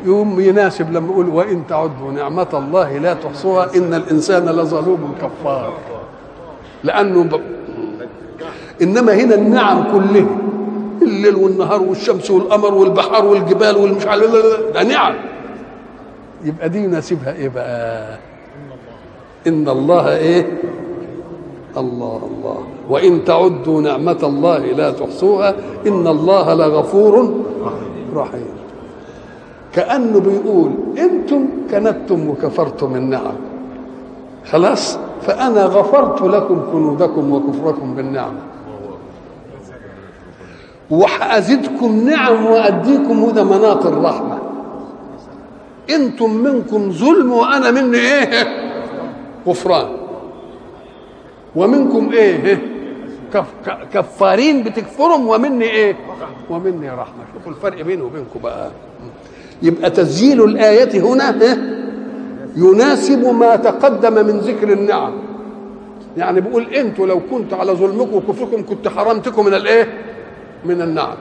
يوم 0.04 0.40
يناسب 0.40 0.92
لما 0.92 1.06
يقول 1.12 1.28
وإن 1.28 1.62
تعدوا 1.68 2.12
نعمة 2.12 2.46
الله 2.54 2.98
لا 2.98 3.14
تحصوها 3.14 3.76
إن 3.76 3.94
الإنسان 3.94 4.44
لظلوم 4.48 5.14
كفار. 5.22 5.72
لأنه 6.84 7.24
ب... 7.24 7.40
إنما 8.82 9.14
هنا 9.14 9.34
النعم 9.34 9.84
كلها 9.92 10.26
الليل 11.28 11.44
والنهار 11.44 11.82
والشمس 11.82 12.30
والقمر 12.30 12.74
والبحر 12.74 13.24
والجبال 13.24 13.76
والمش 13.76 14.06
عارف 14.06 14.30
ده 14.74 14.82
نعم. 14.82 15.14
يبقى 16.44 16.68
دي 16.68 16.84
يناسبها 16.84 17.32
إيه 17.32 17.48
بقى؟ 17.48 18.18
إن 19.46 19.68
الله 19.68 20.16
إيه؟ 20.16 20.60
الله 21.76 22.20
الله. 22.32 22.58
وإن 22.90 23.24
تعدوا 23.24 23.80
نعمة 23.80 24.18
الله 24.22 24.58
لا 24.58 24.90
تحصوها 24.90 25.54
إن 25.86 26.06
الله 26.06 26.54
لغفور 26.54 27.34
رحيم. 28.14 28.46
كانه 29.72 30.20
بيقول 30.20 30.70
إنتم 30.98 31.46
كنتم 31.70 32.28
وكفرتم 32.28 32.96
النعم. 32.96 33.34
خلاص؟ 34.50 34.98
فأنا 35.22 35.64
غفرت 35.64 36.22
لكم 36.22 36.62
كنودكم 36.72 37.32
وكفركم 37.32 37.94
بالنعمه 37.94 38.40
وهأزدكم 40.90 42.08
نعم 42.08 42.46
وأديكم 42.46 43.24
هدى 43.24 43.42
مناط 43.42 43.86
الرحمة. 43.86 44.38
إنتم 45.90 46.30
منكم 46.30 46.90
ظلم 46.92 47.32
وأنا 47.32 47.70
مني 47.70 47.98
إيه؟ 47.98 48.44
غفران 49.46 49.86
ومنكم 51.56 52.12
إيه؟ 52.12 52.62
كف 53.34 53.44
كفارين 53.94 54.62
بتكفرهم 54.62 55.28
ومني 55.28 55.64
إيه؟ 55.64 55.96
ومني 56.50 56.90
رحمة. 56.90 57.24
شوفوا 57.34 57.52
الفرق 57.52 57.82
بيني 57.82 58.02
وبينكم 58.02 58.40
بقى. 58.42 58.70
يبقى 59.62 59.90
تسجيل 59.90 60.44
الآية 60.44 61.00
هنا 61.00 61.42
إيه؟ 61.42 61.84
يناسب 62.56 63.26
ما 63.26 63.56
تقدم 63.56 64.14
من 64.26 64.38
ذكر 64.38 64.72
النعم. 64.72 65.12
يعني 66.16 66.40
بيقول 66.40 66.74
إنتوا 66.74 67.06
لو 67.06 67.20
كنت 67.30 67.54
على 67.54 67.72
ظلمكم 67.72 68.14
وكفركم 68.16 68.62
كنت 68.62 68.88
حرمتكم 68.88 69.46
من 69.46 69.54
الإيه؟ 69.54 70.13
من 70.64 70.82
النعم 70.82 71.16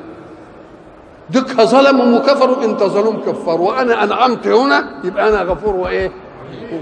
دك 1.29 1.61
ظلموا 1.61 2.19
وكفروا 2.19 2.63
انت 2.63 2.83
ظلم 2.83 3.17
كفر 3.21 3.61
وأنا 3.61 4.03
أنعمت 4.03 4.47
هنا 4.47 4.85
يبقى 5.03 5.29
أنا 5.29 5.41
غفور 5.41 5.75
وإيه؟ 5.75 6.11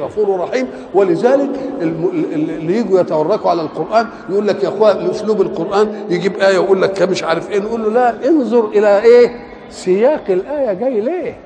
غفور 0.02 0.40
رحيم. 0.40 0.68
ولذلك 0.94 1.50
اللي 1.82 2.78
يجوا 2.78 3.00
يتوركوا 3.00 3.50
على 3.50 3.62
القرآن 3.62 4.08
يقول 4.30 4.48
لك 4.48 4.64
يا 4.64 4.70
إخوان 4.70 5.10
اسلوب 5.10 5.42
القرآن 5.42 6.06
يجيب 6.10 6.38
آية 6.38 6.60
ويقول 6.60 6.82
لك 6.82 7.02
مش 7.02 7.24
عارف 7.24 7.50
إيه 7.52 7.60
نقول 7.60 7.84
له 7.84 7.90
لا 7.90 8.28
انظر 8.30 8.66
إلى 8.66 9.02
إيه؟ 9.04 9.40
سياق 9.70 10.24
الآية 10.30 10.74
جاي 10.74 11.02
ليه؟ 11.02 11.38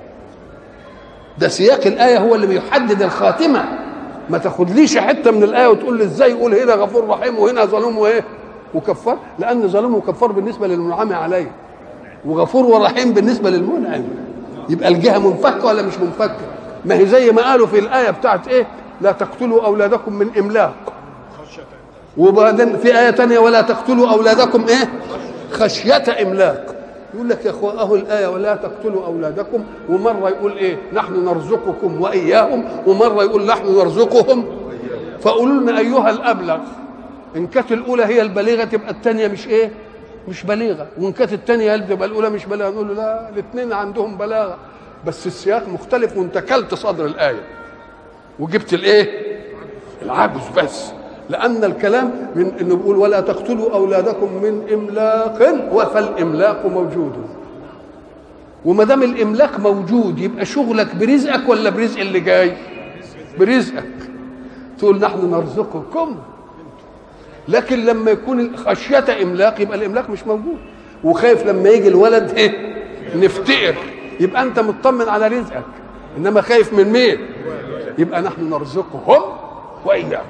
ده 1.38 1.47
سياق 1.47 1.88
الآية 1.88 2.17
هو 2.19 2.36
اللي 2.36 2.47
بيحدد 2.47 3.01
الخاتمة. 3.01 3.65
ما 4.30 4.38
تاخدليش 4.38 4.97
حتة 4.97 5.32
من 5.32 5.43
الآية 5.43 5.67
وتقول 5.67 5.97
لي 5.97 6.04
إزاي 6.04 6.32
يقول 6.32 6.54
هنا 6.56 6.73
غفور 6.73 7.08
رحيم 7.08 7.39
وهنا 7.39 7.65
ظلوم 7.65 7.97
وإيه؟ 7.97 8.23
وكفار 8.75 9.17
لأن 9.39 9.67
ظلوم 9.67 9.95
وكفار 9.95 10.31
بالنسبة 10.31 10.67
للمنعم 10.67 11.13
عليه 11.13 11.51
وغفور 12.25 12.65
ورحيم 12.65 13.13
بالنسبة 13.13 13.49
للمنعم. 13.49 14.03
يبقى 14.69 14.88
الجهة 14.89 15.17
منفكة 15.17 15.65
ولا 15.65 15.81
مش 15.81 15.97
منفكة؟ 15.99 16.35
ما 16.85 16.95
هي 16.95 17.05
زي 17.05 17.31
ما 17.31 17.41
قالوا 17.41 17.67
في 17.67 17.79
الآية 17.79 18.09
بتاعت 18.11 18.47
إيه؟ 18.47 18.67
لا 19.01 19.11
تقتلوا 19.11 19.65
أولادكم 19.65 20.13
من 20.13 20.29
إملاق. 20.39 20.73
وبعدين 22.17 22.77
في 22.77 22.99
آية 22.99 23.09
تانية 23.09 23.39
ولا 23.39 23.61
تقتلوا 23.61 24.09
أولادكم 24.11 24.65
إيه؟ 24.67 24.89
خشية 25.51 26.21
إملاق. 26.21 26.75
يقول 27.13 27.29
لك 27.29 27.45
يا 27.45 27.49
أخوة 27.49 27.81
أهو 27.81 27.95
الآية 27.95 28.27
ولا 28.27 28.55
تقتلوا 28.55 29.05
أولادكم. 29.05 29.63
ومرة 29.89 30.29
يقول 30.29 30.51
إيه؟ 30.57 30.77
نحن 30.93 31.25
نرزقكم 31.25 32.01
وإياهم. 32.01 32.63
ومرة 32.88 33.23
يقول 33.23 33.45
نحن 33.45 33.77
نرزقهم. 33.77 34.45
فقولوا 35.21 35.61
لنا 35.61 35.79
أيها 35.79 36.09
الأبلغ 36.09 36.57
ان 37.36 37.48
كانت 37.48 37.71
الأولى 37.71 38.06
هي 38.06 38.21
البليغة 38.21 38.63
تبقى 38.63 38.91
الثانية 38.91 39.28
مش 39.28 39.48
إيه؟ 39.48 39.71
مش 40.28 40.43
بليغة. 40.43 40.88
وان 41.00 41.12
كانت 41.12 41.34
الثانية 41.34 41.78
تبقى 41.78 42.08
الأولى 42.08 42.30
مش 42.30 42.45
بليغة. 42.45 42.69
نقول 42.69 42.88
له 42.88 42.93
لا 42.93 43.30
الاثنين 43.30 43.74
عندهم 43.74 44.17
بلاغة. 44.17 44.58
بس 45.08 45.28
السياق 45.28 45.67
مختلف 45.69 46.17
وانت 46.17 46.38
كلت 46.38 46.74
صدر 46.74 47.06
الآية. 47.06 47.41
وجبت 48.39 48.74
الإيه؟ 48.74 49.36
العجز 50.02 50.41
بس. 50.58 50.91
لأن 51.30 51.63
الكلام 51.63 52.32
من 52.36 52.52
إنه 52.62 52.76
بيقول 52.76 52.98
ولا 52.98 53.19
تقتلوا 53.21 53.74
أولادكم 53.74 54.34
من 54.43 54.67
إملاق 54.74 55.84
فالإملاق 55.93 56.65
موجود. 56.65 57.13
وما 58.65 58.84
دام 58.84 59.04
الإملاق 59.04 59.60
موجود 59.60 60.19
يبقى 60.19 60.45
شغلك 60.45 60.95
برزقك 60.95 61.50
ولا 61.50 61.69
برزق 61.69 62.00
اللي 62.00 62.19
جاي؟ 62.19 62.58
برزقك. 63.39 63.91
تقول 64.78 65.00
نحن 65.00 65.32
نرزقكم. 65.32 66.15
لكن 67.47 67.86
لما 67.86 68.12
يكون 68.12 68.58
خشيه 68.58 69.21
إملاق 69.21 69.62
يبقى 69.62 69.77
الإملاق 69.77 70.10
مش 70.10 70.27
موجود. 70.27 70.58
وخايف 71.03 71.45
لما 71.45 71.69
يجي 71.69 71.88
الولد 71.88 72.31
إيه؟ 72.38 72.75
نفتقر. 73.15 73.75
يبقى 74.19 74.41
أنت 74.41 74.60
مطمن 74.60 75.10
على 75.10 75.27
رزقك. 75.27 75.63
إنما 76.17 76.41
خايف 76.41 76.73
من 76.73 76.89
مين؟ 76.91 77.17
يبقى 77.97 78.21
نحن 78.21 78.49
نرزقهم 78.49 79.21
واياكم 79.86 80.25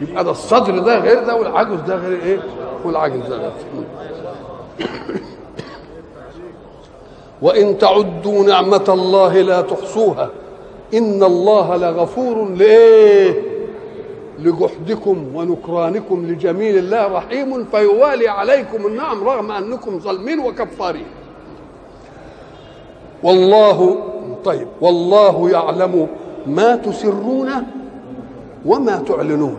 يبقى 0.00 0.24
ده 0.24 0.30
الصدر 0.30 0.78
ده 0.78 0.98
غير 0.98 1.24
ده 1.24 1.34
والعجز 1.34 1.80
ده 1.80 1.96
غير 1.96 2.22
إيه؟ 2.22 2.38
والعجز 2.84 3.26
ده 3.28 3.36
غير. 3.36 3.52
وإن 7.42 7.78
تعدوا 7.78 8.44
نعمة 8.46 8.84
الله 8.88 9.40
لا 9.40 9.60
تحصوها. 9.60 10.30
إن 10.94 11.22
الله 11.22 11.76
لغفور 11.76 12.48
لإيه؟ 12.48 13.55
لجحدكم 14.38 15.30
ونكرانكم 15.34 16.26
لجميل 16.26 16.78
الله 16.78 17.06
رحيم 17.06 17.64
فيوالي 17.64 18.28
عليكم 18.28 18.86
النعم 18.86 19.24
رغم 19.24 19.52
أنكم 19.52 19.98
ظالمين 19.98 20.38
وكفارين. 20.38 21.06
والله 23.22 23.98
طيب 24.44 24.68
والله 24.80 25.50
يعلم 25.50 26.08
ما 26.46 26.76
تسرون 26.76 27.50
وما 28.64 28.96
تعلنون. 29.08 29.58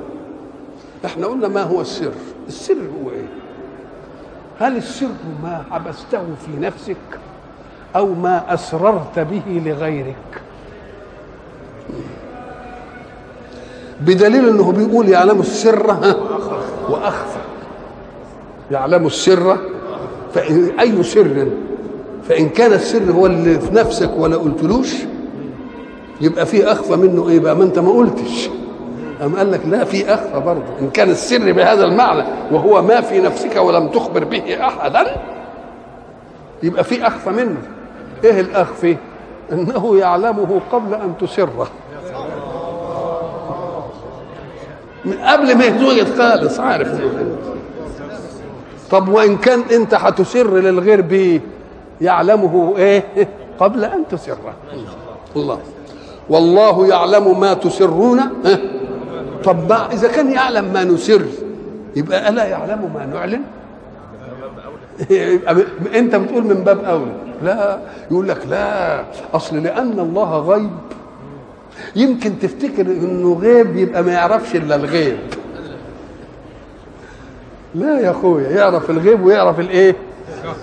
إحنا 1.06 1.28
قلنا 1.28 1.48
ما 1.48 1.64
هو 1.64 1.82
السر؟ 1.82 2.14
السر 2.48 2.74
هو 2.74 3.10
إيه؟ 3.10 3.28
هل 4.60 4.78
السر 4.78 5.10
ما 5.44 5.66
حبسته 5.72 6.24
في 6.46 6.52
نفسك 6.60 7.20
أو 7.96 8.14
ما 8.14 8.54
أسررت 8.54 9.20
به 9.20 9.62
لغيرك؟ 9.66 10.42
بدليل 14.02 14.50
إنه 14.50 14.72
بيقول 14.72 15.10
يعلم 15.10 15.40
السر 15.40 15.96
وأخفى. 16.90 17.40
يعلم 18.72 19.06
السر 19.06 19.58
فإن 20.34 20.72
أي 20.80 21.04
سر؟ 21.04 21.48
فإن 22.30 22.50
كان 22.50 22.74
السر 22.74 23.12
هو 23.12 23.26
اللي 23.26 23.60
في 23.60 23.76
نفسك 23.76 24.10
ولا 24.18 24.36
قلتلوش 24.38 24.94
يبقى 26.22 26.46
في 26.46 26.72
أخفى 26.72 26.96
منه 26.96 27.30
إيه 27.30 27.40
بقى؟ 27.40 27.56
ما 27.56 27.64
أنت 27.64 27.80
ما 27.80 27.92
قلتش. 27.92 28.50
أم 29.26 29.36
قال 29.36 29.52
لك 29.52 29.62
لا 29.66 29.84
في 29.84 30.14
أخفى 30.14 30.40
برضه. 30.40 30.64
إن 30.82 30.90
كان 30.90 31.10
السر 31.10 31.52
بهذا 31.52 31.86
المعنى 31.86 32.24
وهو 32.52 32.82
ما 32.82 33.02
في 33.02 33.20
نفسك 33.20 33.56
ولم 33.56 33.88
تخبر 33.88 34.24
به 34.24 34.66
أحدا 34.68 35.06
يبقى 36.64 36.84
في 36.84 37.08
أخفى 37.08 37.30
منه. 37.30 37.58
إيه 38.24 38.40
الأخفي؟ 38.42 38.98
إنه 39.52 39.98
يعلمه 39.98 40.62
قبل 40.72 40.94
أن 40.94 41.14
تسره. 41.22 41.68
من 45.08 45.14
قبل 45.14 45.58
ما 45.58 45.66
يتوجد 45.66 46.18
خالص 46.18 46.60
عارف. 46.60 47.02
طب 48.92 49.10
وإن 49.10 49.38
كان 49.38 49.62
أنت 49.72 49.94
هتسر 49.94 50.58
للغير 50.58 51.02
به 51.02 51.42
يعلمه 52.02 52.74
إيه؟ 52.78 53.04
قبل 53.60 53.86
أن 53.86 54.08
تسره 54.12 54.54
الله. 55.36 55.60
والله 56.30 56.88
يعلم 56.88 57.40
ما 57.40 57.54
تسرون. 57.54 58.20
طب 59.44 59.70
ما 59.70 59.92
إذا 59.92 60.08
كان 60.08 60.32
يعلم 60.32 60.74
ما 60.74 60.84
نسر 60.84 61.26
يبقى 61.96 62.30
ألا 62.30 62.46
يعلم 62.46 62.92
ما 62.94 63.06
نعلن؟ 63.06 63.42
يبقى 65.10 65.56
أنت 65.96 66.16
بتقول 66.16 66.44
من 66.44 66.64
باب 66.64 66.84
اولى 66.84 67.12
لا 67.44 67.80
يقول 68.12 68.28
لك 68.28 68.48
لا 68.50 69.04
أصل 69.34 69.58
لأن 69.64 70.00
الله 70.00 70.40
غيب. 70.40 70.70
يمكن 71.96 72.40
تفتكر 72.40 72.82
إنه 72.82 73.40
غيب 73.42 73.78
يبقى 73.78 74.04
ما 74.04 74.12
يعرفش 74.12 74.56
إلا 74.56 74.76
الغيب. 74.76 75.18
لا 77.76 78.00
يا 78.00 78.12
أخويا 78.12 78.50
يعرف 78.50 78.90
الغيب 78.90 79.26
ويعرف 79.26 79.60
الإيه؟ 79.60 79.96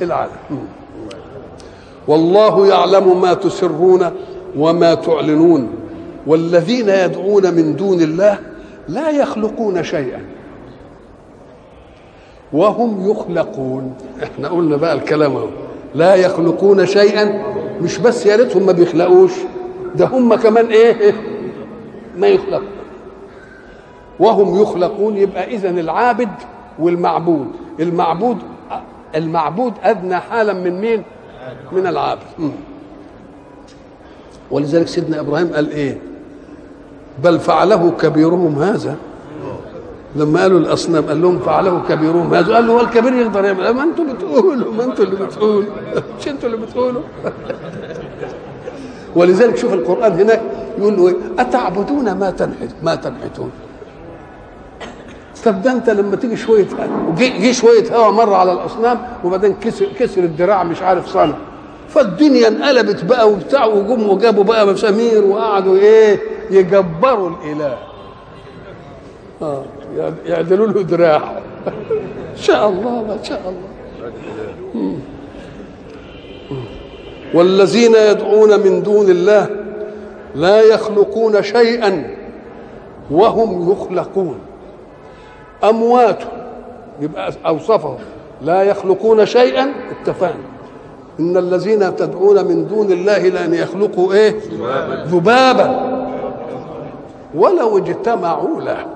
العالم 0.03 0.33
والله 2.09 2.67
يعلم 2.67 3.21
ما 3.21 3.35
تسرون 3.35 4.11
وما 4.57 4.95
تعلنون. 4.95 5.69
والذين 6.27 6.89
يدعون 6.89 7.55
من 7.55 7.77
دون 7.77 8.03
الله 8.03 8.39
لا 8.89 9.11
يخلقون 9.11 9.83
شيئا. 9.85 10.21
وهم 12.53 13.11
يخلقون. 13.11 13.95
إحنا 14.23 14.49
قلنا 14.49 14.77
بقى 14.77 14.93
الكلام 14.93 15.37
أهو. 15.37 15.49
لا 15.95 16.15
يخلقون 16.15 16.87
شيئا 16.87 17.43
مش 17.81 17.99
بس 17.99 18.27
يا 18.27 18.37
ريتهم 18.37 18.67
ما 18.67 18.73
بيخلقوش. 18.73 19.33
ده 19.95 20.07
هم 20.07 20.35
كمان 20.35 20.67
إيه؟ 20.67 21.15
ما 22.19 22.27
يخلقون. 22.27 22.69
وهم 24.19 24.63
يخلقون 24.63 25.17
يبقى 25.17 25.55
اذا 25.55 25.71
العابد 25.71 26.31
والمعبود. 26.79 27.47
المعبود 27.81 28.39
المعبود 29.15 29.73
أدنى 29.83 30.17
حالا 30.17 30.53
من 30.53 30.81
مين؟ 30.81 31.03
من 31.73 31.87
العابد. 31.87 32.23
ولذلك 34.51 34.89
سيدنا 34.89 35.21
إبراهيم 35.21 35.53
قال 35.55 35.71
إيه؟ 35.71 35.99
بل 37.25 37.41
فعله 37.41 37.91
كبيرهم 38.01 38.63
هذا. 38.63 38.97
لما 40.17 40.41
قالوا 40.43 40.59
الاصنام 40.59 41.05
قال 41.05 41.23
لهم 41.23 41.39
فعله 41.39 41.83
كبيرهم 41.89 42.35
هذا. 42.35 42.55
قال 42.55 42.67
له 42.67 42.73
هو 42.73 42.81
الكبير 42.81 43.13
يقدر 43.13 43.45
يعمل؟ 43.45 43.71
ما 43.71 43.83
أنتوا 43.83 44.05
بتقولوا 44.05 44.73
ما 44.73 44.85
أنتوا 44.85 45.05
اللي 45.05 45.17
بتقولوا. 45.17 45.71
مش 46.21 46.29
أنتوا 46.29 46.49
اللي 46.49 46.67
بتقولوا. 46.67 47.03
ولذلك 49.17 49.57
شوف 49.57 49.73
القرآن 49.73 50.13
هناك 50.13 50.43
يقول 50.79 50.97
له 50.97 51.09
إيه؟ 51.09 51.15
أتعبدون 51.39 52.13
ما 52.13 52.31
تنحت 52.31 52.69
ما 52.83 52.95
تنحتون؟ 52.95 53.51
طب 55.45 55.63
ده 55.63 55.73
أنت 55.73 55.91
لما 55.91 56.17
تيجي 56.17 56.37
شوية 56.37 56.67
جه 57.19 57.53
شوية 57.53 57.97
هوا 57.97 58.11
مرة 58.11 58.37
على 58.37 58.53
الأصنام 58.53 58.99
وبعدين 59.25 59.55
كسر 59.55 59.87
كسر 59.99 60.23
الدراع 60.23 60.65
مش 60.65 60.83
عارف 60.83 61.09
صنع. 61.09 61.35
فالدنيا 61.89 62.49
انقلبت 62.49 63.05
بقى 63.05 63.31
وبتاع 63.31 63.65
وجم 63.65 64.09
وجابوا 64.09 64.45
بقى 64.45 64.67
مسامير 64.67 65.25
وقعدوا 65.25 65.77
إيه؟ 65.77 66.21
يجبروا 66.51 67.31
الإله. 67.31 67.79
آه 69.43 69.63
يعدلوا 70.27 70.67
له 70.67 70.83
دراع 70.83 71.17
إن 72.37 72.43
شاء 72.43 72.69
الله 72.69 73.03
ما 73.03 73.19
شاء 73.23 73.41
الله. 73.49 73.75
والذين 77.35 77.95
يدعون 77.95 78.61
من 78.61 78.83
دون 78.83 79.11
الله 79.11 79.47
لا 80.35 80.61
يخلقون 80.61 81.43
شيئا 81.43 82.17
وهم 83.11 83.73
يخلقون. 83.73 84.39
أموات 85.65 86.19
يبقى 87.01 87.33
أوصفهم. 87.47 87.97
لا 88.43 88.63
يخلقون 88.63 89.27
شيئا 89.27 89.73
اتفقنا. 89.91 90.55
إن 91.21 91.37
الذين 91.37 91.97
تدعون 91.97 92.45
من 92.45 92.69
دون 92.69 92.93
الله 92.93 93.19
لأن 93.19 93.55
يخلقوا 93.55 94.13
إيه؟ 94.13 94.35
ذبابا. 95.07 95.95
ولو 97.35 97.79
اجتمعوا 97.79 98.61
له 98.61 98.87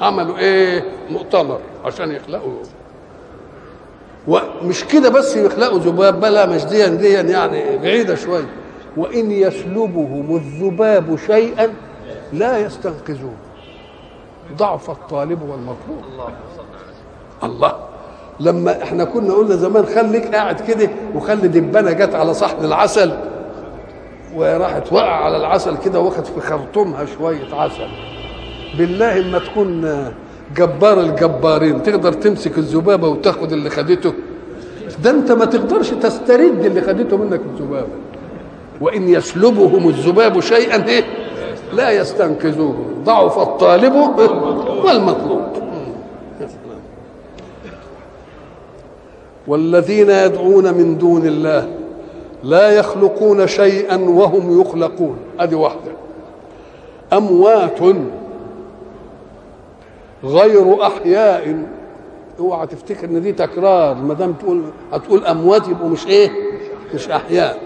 عملوا 0.00 0.38
إيه؟ 0.38 0.84
مؤتمر 1.10 1.58
عشان 1.84 2.10
يخلقوا. 2.10 2.52
ومش 4.28 4.84
كده 4.84 5.08
بس 5.08 5.36
يخلقوا 5.36 5.78
ذباب 5.78 6.20
بلا 6.20 6.46
مش 6.46 6.64
دي 6.64 6.88
دي 6.96 7.08
يعني 7.08 7.76
بعيدة 7.76 8.14
شوية 8.14 8.48
وإن 8.96 9.30
يسلبهم 9.30 10.36
الذباب 10.36 11.16
شيئا 11.26 11.74
لا 12.32 12.58
يستنقذوه 12.58 13.34
ضعف 14.56 14.90
الطالب 14.90 15.42
والمطلوب. 15.42 16.04
الله. 17.44 17.72
لما 18.40 18.82
إحنا 18.82 19.04
كنا 19.04 19.34
قلنا 19.34 19.56
زمان 19.56 19.86
خليك 19.86 20.34
قاعد 20.34 20.60
كده 20.60 20.90
وخلي 21.14 21.48
دبانة 21.48 21.92
جت 21.92 22.14
على 22.14 22.34
صحن 22.34 22.64
العسل 22.64 23.18
وراحت 24.34 24.92
وقع 24.92 25.24
على 25.24 25.36
العسل 25.36 25.76
كده 25.76 26.00
واخد 26.00 26.24
في 26.24 26.40
خرطومها 26.40 27.04
شوية 27.18 27.54
عسل. 27.54 27.88
بالله 28.78 29.20
اما 29.20 29.38
تكون 29.38 29.84
جبار 30.56 31.00
الجبارين 31.00 31.82
تقدر 31.82 32.12
تمسك 32.12 32.58
الذبابة 32.58 33.08
وتاخد 33.08 33.52
اللي 33.52 33.70
خدته 33.70 34.12
ده 35.04 35.10
انت 35.10 35.32
ما 35.32 35.44
تقدرش 35.44 35.90
تسترد 35.90 36.64
اللي 36.64 36.80
خدته 36.80 37.16
منك 37.16 37.40
الذبابة. 37.54 37.86
وإن 38.80 39.08
يسلبهم 39.08 39.88
الذباب 39.88 40.40
شيئا 40.40 40.86
إيه؟ 40.88 41.04
لا 41.72 41.90
يستنقذوه. 41.90 42.76
ضعف 43.04 43.38
الطالب 43.38 43.94
والمطلوب. 44.84 45.42
والذين 49.46 50.10
يدعون 50.10 50.74
من 50.74 50.98
دون 50.98 51.26
الله 51.26 51.68
لا 52.42 52.70
يخلقون 52.70 53.46
شيئا 53.46 53.96
وهم 53.96 54.60
يخلقون. 54.60 55.16
ادي 55.38 55.54
واحدة. 55.54 55.92
أموات 57.12 57.78
غير 60.24 60.82
أحياء. 60.86 61.62
اوعى 62.38 62.66
تفتكر 62.66 63.04
ان 63.08 63.22
دي 63.22 63.32
تكرار 63.32 63.94
ما 63.94 64.14
دام 64.14 64.32
تقول 64.32 64.62
هتقول 64.92 65.26
أموات 65.26 65.68
يبقوا 65.68 65.88
مش 65.88 66.06
إيه؟ 66.06 66.30
مش 66.94 67.08
أحياء. 67.08 67.58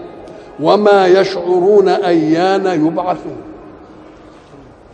وما 0.59 1.07
يشعرون 1.07 1.87
أيان 1.89 2.85
يبعثون. 2.87 3.37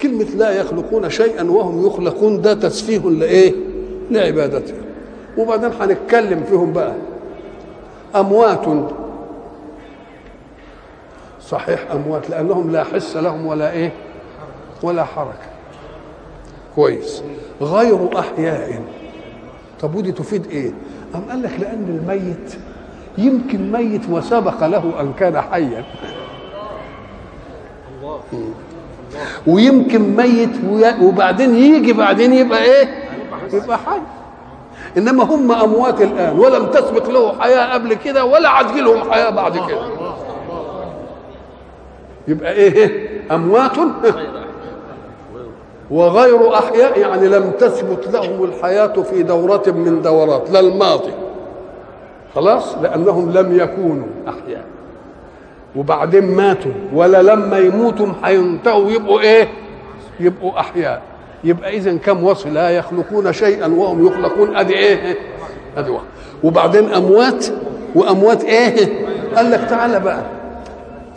كلمة 0.01 0.25
لا 0.35 0.51
يخلقون 0.51 1.09
شيئا 1.09 1.43
وهم 1.51 1.87
يخلقون 1.87 2.41
ده 2.41 2.53
تسفيه 2.53 3.09
لإيه؟ 3.09 3.53
لعبادتهم. 4.11 4.81
وبعدين 5.37 5.71
هنتكلم 5.79 6.43
فيهم 6.43 6.73
بقى. 6.73 6.93
أموات. 8.15 8.65
صحيح 11.41 11.91
أموات 11.91 12.29
لأنهم 12.29 12.71
لا 12.71 12.83
حس 12.83 13.17
لهم 13.17 13.45
ولا 13.45 13.71
إيه؟ 13.71 13.91
ولا 14.83 15.03
حركة. 15.03 15.46
كويس. 16.77 17.23
غير 17.61 18.19
أحياء. 18.19 18.81
طب 19.81 19.95
ودي 19.95 20.11
تفيد 20.11 20.47
إيه؟ 20.47 20.71
أم 21.15 21.21
قال 21.29 21.43
لك 21.43 21.51
لأن 21.59 21.99
الميت 22.01 22.53
يمكن 23.17 23.71
ميت 23.71 24.01
وسبق 24.09 24.67
له 24.67 24.93
أن 25.01 25.13
كان 25.19 25.41
حيا. 25.41 25.85
الله 28.01 28.19
ويمكن 29.47 30.15
ميت 30.15 30.49
وبعدين 31.01 31.55
يجي 31.55 31.93
بعدين 31.93 32.33
يبقى 32.33 32.63
إيه؟ 32.63 33.09
يبقى 33.53 33.77
حي. 33.77 33.99
إنما 34.97 35.23
هم 35.23 35.51
أموات 35.51 36.01
الآن 36.01 36.39
ولم 36.39 36.65
تسبق 36.65 37.09
له 37.09 37.39
حياة 37.41 37.73
قبل 37.73 37.93
كده 37.93 38.25
ولا 38.25 38.49
عاد 38.49 38.77
لهم 38.77 39.11
حياة 39.11 39.29
بعد 39.29 39.57
كده. 39.57 39.81
يبقى 42.27 42.51
إيه؟ 42.53 43.07
أموات. 43.31 43.71
وغير 45.91 46.53
أحياء 46.57 46.99
يعني 46.99 47.27
لم 47.27 47.51
تثبت 47.59 48.07
لهم 48.13 48.43
الحياة 48.43 48.87
في 49.01 49.23
دورة 49.23 49.63
من 49.67 50.01
دورات 50.01 50.49
لا 50.51 50.59
الماضي. 50.59 51.11
خلاص؟ 52.35 52.75
لأنهم 52.77 53.31
لم 53.31 53.59
يكونوا 53.59 54.07
أحياء. 54.27 54.63
وبعدين 55.75 56.35
ماتوا 56.35 56.71
ولا 56.93 57.21
لما 57.21 57.57
يموتوا 57.57 58.07
هينتهوا 58.23 58.89
يبقوا 58.91 59.19
إيه؟ 59.19 59.47
يبقوا 60.19 60.59
أحياء. 60.59 61.01
يبقى 61.43 61.77
اذا 61.77 61.97
كم 61.97 62.23
وصف 62.23 62.47
لا 62.47 62.69
يخلقون 62.69 63.33
شيئا 63.33 63.67
وهم 63.67 64.07
يخلقون 64.07 64.55
ادي 64.55 64.73
إيه 64.77 65.17
ادي 65.77 65.89
واحد 65.91 66.03
وبعدين 66.43 66.93
أموات 66.93 67.45
وأموات 67.95 68.43
إيه؟ 68.43 68.89
قال 69.35 69.51
لك 69.51 69.59
تعالى 69.69 69.99
بقى. 69.99 70.23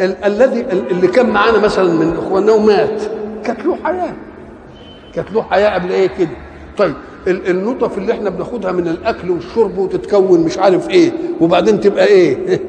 ال- 0.00 0.24
الذي 0.24 0.60
اللي 0.90 1.06
كان 1.06 1.30
معانا 1.30 1.58
مثلا 1.58 1.92
من 1.92 2.16
إخواننا 2.18 2.52
ومات 2.52 3.02
كانت 3.44 3.64
له 3.66 3.76
حياة. 3.84 4.12
كانت 5.14 5.32
له 5.32 5.42
حياة 5.42 5.74
قبل 5.74 5.92
إيه 5.92 6.06
كده. 6.06 6.28
طيب 6.78 6.94
النطف 7.26 7.98
اللي 7.98 8.12
إحنا 8.12 8.30
بناخدها 8.30 8.72
من 8.72 8.88
الأكل 8.88 9.30
والشرب 9.30 9.78
وتتكون 9.78 10.40
مش 10.40 10.58
عارف 10.58 10.90
إيه 10.90 11.12
وبعدين 11.40 11.80
تبقى 11.80 12.06
إيه؟ 12.06 12.60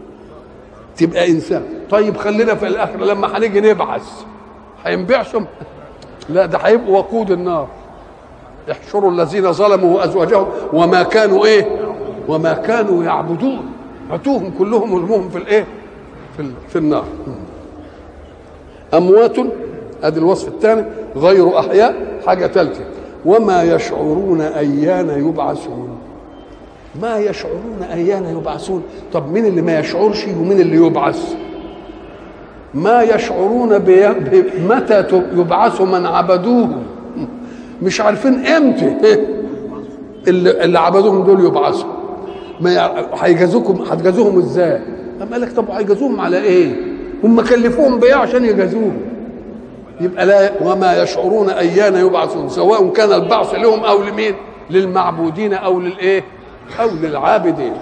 تبقى 0.98 1.30
إنسان. 1.30 1.62
طيب 1.90 2.16
خلينا 2.16 2.54
في 2.54 2.66
الآخر 2.66 3.04
لما 3.04 3.38
هنيجي 3.38 3.60
نبعث 3.60 4.08
هينبعثهم 4.84 5.46
لا 6.28 6.46
ده 6.46 6.58
هيبقوا 6.58 6.98
وقود 6.98 7.30
النار. 7.30 7.68
احشروا 8.70 9.10
الذين 9.10 9.52
ظلموا 9.52 9.96
وازواجهم 9.96 10.46
وما 10.72 11.02
كانوا 11.02 11.46
إيه؟ 11.46 11.68
وما 12.28 12.52
كانوا 12.52 13.04
يعبدون. 13.04 13.72
هاتوهم 14.10 14.52
كلهم 14.58 14.94
ارموهم 14.94 15.28
في 15.28 15.38
الإيه؟ 15.38 15.66
في, 16.36 16.50
في 16.68 16.76
النار. 16.76 17.04
أموات 18.94 19.36
أدي 20.02 20.18
الوصف 20.18 20.48
الثاني 20.48 20.84
غير 21.16 21.58
أحياء 21.58 21.94
حاجة 22.26 22.46
ثالثه 22.46 22.84
وما 23.24 23.62
يشعرون 23.62 24.40
أيان 24.40 25.28
يبعثون 25.28 25.88
ما 27.02 27.18
يشعرون 27.18 27.82
أيان 27.92 28.36
يبعثون 28.38 28.82
طب 29.12 29.32
مين 29.32 29.46
اللي 29.46 29.62
ما 29.62 29.78
يشعرش 29.78 30.26
ومين 30.28 30.60
اللي 30.60 30.86
يبعث 30.86 31.34
ما 32.74 33.02
يشعرون 33.02 33.78
متى 34.68 35.04
يبعث 35.36 35.80
من 35.80 36.06
عبدوه 36.06 36.68
مش 37.82 38.00
عارفين 38.00 38.46
إمتى 38.46 38.96
اللي, 40.28 40.64
اللي 40.64 40.78
عبدوهم 40.78 41.24
دول 41.24 41.44
يبعثوا 41.44 41.88
ما 42.60 42.90
هيجازوكم 43.14 43.82
هتجازوهم 43.90 44.38
إزاي؟ 44.38 44.80
قام 45.20 45.28
قال 45.32 45.40
لك 45.40 45.52
طب 45.52 45.70
هيجازوهم 45.70 46.20
على 46.20 46.38
إيه؟ 46.42 46.72
هم 47.24 47.40
كلفوهم 47.40 47.98
بإيه 47.98 48.14
عشان 48.14 48.44
يجازوهم؟ 48.44 49.09
يبقى 50.00 50.26
لا 50.26 50.50
وما 50.62 51.02
يشعرون 51.02 51.50
أيان 51.50 51.96
يبعثون 52.06 52.48
سواء 52.48 52.88
كان 52.88 53.12
البعث 53.12 53.54
لهم 53.54 53.84
أو 53.84 54.02
لمين؟ 54.02 54.34
للمعبودين 54.70 55.54
أو 55.54 55.80
للإيه؟ 55.80 56.24
أو 56.80 56.88
للعابدين. 57.02 57.72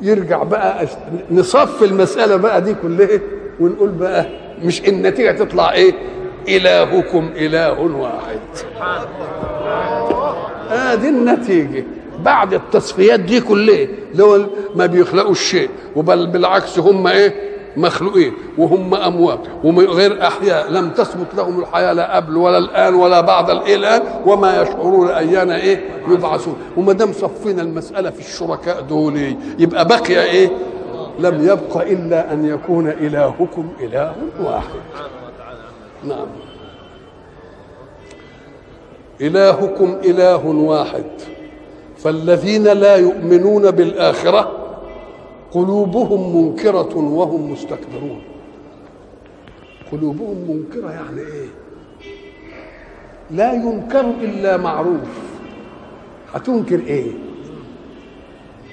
يرجع 0.00 0.42
بقى 0.42 0.86
نصف 1.30 1.82
المسألة 1.82 2.36
بقى 2.36 2.62
دي 2.62 2.74
كلها 2.74 3.20
ونقول 3.60 3.88
بقى 3.88 4.26
مش 4.62 4.88
النتيجة 4.88 5.30
تطلع 5.30 5.72
إيه؟ 5.72 5.94
إلهكم 6.48 7.30
إله 7.36 7.80
واحد. 7.80 8.40
آه 10.70 10.94
النتيجة. 10.94 11.84
بعد 12.24 12.54
التصفيات 12.54 13.20
دي 13.20 13.40
كلها 13.40 13.86
لو 14.14 14.46
ما 14.74 14.86
بيخلقوا 14.86 15.32
الشيء 15.32 15.68
وبل 15.96 16.26
بالعكس 16.26 16.78
هم 16.78 17.06
إيه؟ 17.06 17.34
مخلوقين 17.76 18.32
وهم 18.58 18.94
أموات 18.94 19.40
وغير 19.64 20.26
أحياء. 20.26 20.70
لم 20.70 20.90
تثبت 20.90 21.34
لهم 21.36 21.60
الحياة 21.60 21.92
لا 21.92 22.16
قبل 22.16 22.36
ولا 22.36 22.58
الآن 22.58 22.94
ولا 22.94 23.20
بعد 23.20 23.50
الان 23.50 24.02
وما 24.26 24.62
يشعرون 24.62 25.08
أيان 25.08 25.50
إيه 25.50 25.84
يبعثون. 26.08 26.56
وما 26.76 26.92
دام 26.92 27.12
صفينا 27.12 27.62
المسألة 27.62 28.10
في 28.10 28.20
الشركاء 28.20 28.80
دول 28.80 29.36
يبقى 29.58 29.88
بقي 29.88 30.24
إيه؟ 30.24 30.50
لم 31.18 31.44
يبق 31.44 31.76
إلا 31.76 32.32
أن 32.32 32.44
يكون 32.44 32.88
إلهكم 32.88 33.68
إله 33.80 34.14
واحد. 34.44 34.80
نعم. 36.04 36.26
إلهكم 39.20 39.96
إله 40.04 40.46
واحد. 40.46 41.04
فالذين 41.98 42.64
لا 42.64 42.96
يؤمنون 42.96 43.70
بالآخرة 43.70 44.61
قلوبهم 45.54 46.36
منكرة 46.36 46.96
وهم 46.96 47.52
مستكبرون. 47.52 48.22
قلوبهم 49.92 50.36
منكرة 50.48 50.90
يعني 50.90 51.20
إيه؟ 51.20 51.46
لا 53.30 53.52
ينكر 53.52 54.00
إلا 54.00 54.56
معروف. 54.56 55.08
هتنكر 56.34 56.80
إيه؟ 56.80 57.12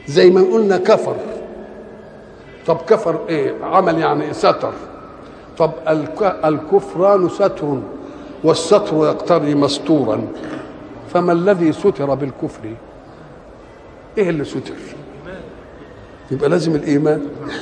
زي 0.07 0.29
ما 0.29 0.41
قلنا 0.41 0.77
كفر. 0.77 1.15
طب 2.67 2.77
كفر 2.77 3.19
إيه؟ 3.29 3.63
عمل 3.63 3.99
يعني 3.99 4.33
ستر. 4.33 4.73
طب 5.57 5.71
الكفران 6.45 7.29
ستر 7.29 7.79
والستر 8.43 9.05
يقتضي 9.05 9.55
مستورا. 9.55 10.27
فما 11.13 11.33
الذي 11.33 11.71
ستر 11.71 12.13
بالكفر؟ 12.15 12.73
إيه 14.17 14.29
اللي 14.29 14.45
ستر؟ 14.45 14.73
يبقى 16.31 16.49
لازم 16.49 16.75
الإيمان. 16.75 17.21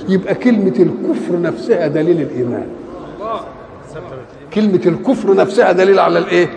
يبقى 0.09 0.36
كلمة 0.36 0.74
الكفر 0.80 1.41
نفسها 1.41 1.88
دليل 1.88 2.22
الإيمان. 2.22 2.68
كلمة 4.53 4.82
الكفر 4.86 5.36
نفسها 5.36 5.72
دليل 5.72 5.99
على 5.99 6.20
الإيه؟ 6.20 6.49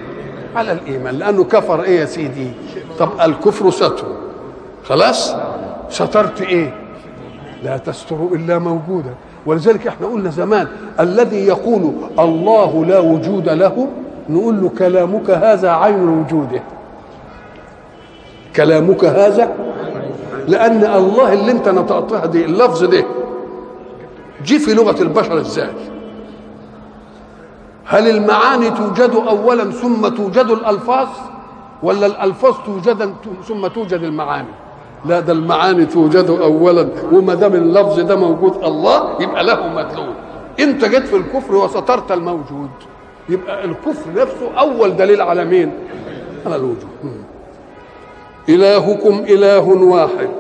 على 0.56 0.72
الإيمان. 0.72 1.14
لأنه 1.14 1.44
كفر 1.44 1.82
إيه 1.82 2.00
يا 2.00 2.04
سيدي؟ 2.04 2.50
طب 2.98 3.08
الكفر 3.20 3.70
ستر. 3.70 4.06
خلاص؟ 4.84 5.34
سترت 5.88 6.42
إيه؟ 6.42 6.74
لا 7.64 7.76
تستر 7.76 8.28
إلا 8.32 8.58
موجودا. 8.58 9.14
ولذلك 9.46 9.86
إحنا 9.86 10.06
قلنا 10.06 10.30
زمان 10.30 10.68
الذي 11.00 11.46
يقول 11.46 11.92
الله 12.18 12.84
لا 12.84 12.98
وجود 12.98 13.48
له 13.48 13.88
نقول 14.30 14.62
له 14.62 14.68
كلامك 14.78 15.30
هذا 15.30 15.70
عين 15.70 16.08
وجوده. 16.08 16.62
كلامك 18.56 19.04
هذا 19.04 19.54
لأن 20.48 20.84
الله 20.84 21.32
اللي 21.32 21.52
انت 21.52 21.68
نطقتها 21.68 22.26
دي 22.26 22.44
اللفظ 22.44 22.84
ده 22.84 23.04
جه 24.44 24.58
في 24.58 24.74
لغة 24.74 25.02
البشر 25.02 25.40
إزاي؟ 25.40 25.70
هل 27.84 28.08
المعاني 28.10 28.70
توجد 28.70 29.10
اولا 29.28 29.70
ثم 29.70 30.08
توجد 30.08 30.50
الألفاظ 30.50 31.08
ولا 31.82 32.06
الألفاظ 32.06 32.54
توجد 32.66 33.14
ثم 33.48 33.66
توجد 33.66 34.02
المعاني؟ 34.02 34.48
لا 35.04 35.20
ده 35.20 35.32
المعاني 35.32 35.86
توجد 35.86 36.30
اولا 36.30 36.88
وما 37.12 37.34
دام 37.34 37.54
اللفظ 37.54 38.00
ده 38.00 38.16
موجود 38.16 38.64
الله 38.64 39.22
يبقى 39.22 39.44
له 39.44 39.68
مدلول. 39.68 40.14
انت 40.60 40.84
جيت 40.84 41.06
في 41.06 41.16
الكفر 41.16 41.54
وسترت 41.56 42.12
الموجود 42.12 42.70
يبقى 43.28 43.64
الكفر 43.64 44.10
نفسه 44.16 44.58
أول 44.58 44.96
دليل 44.96 45.20
على 45.22 45.44
مين؟ 45.44 45.72
على 46.46 46.56
الوجود. 46.56 46.86
إلهكم 48.48 49.24
إله 49.28 49.68
واحد. 49.68 50.30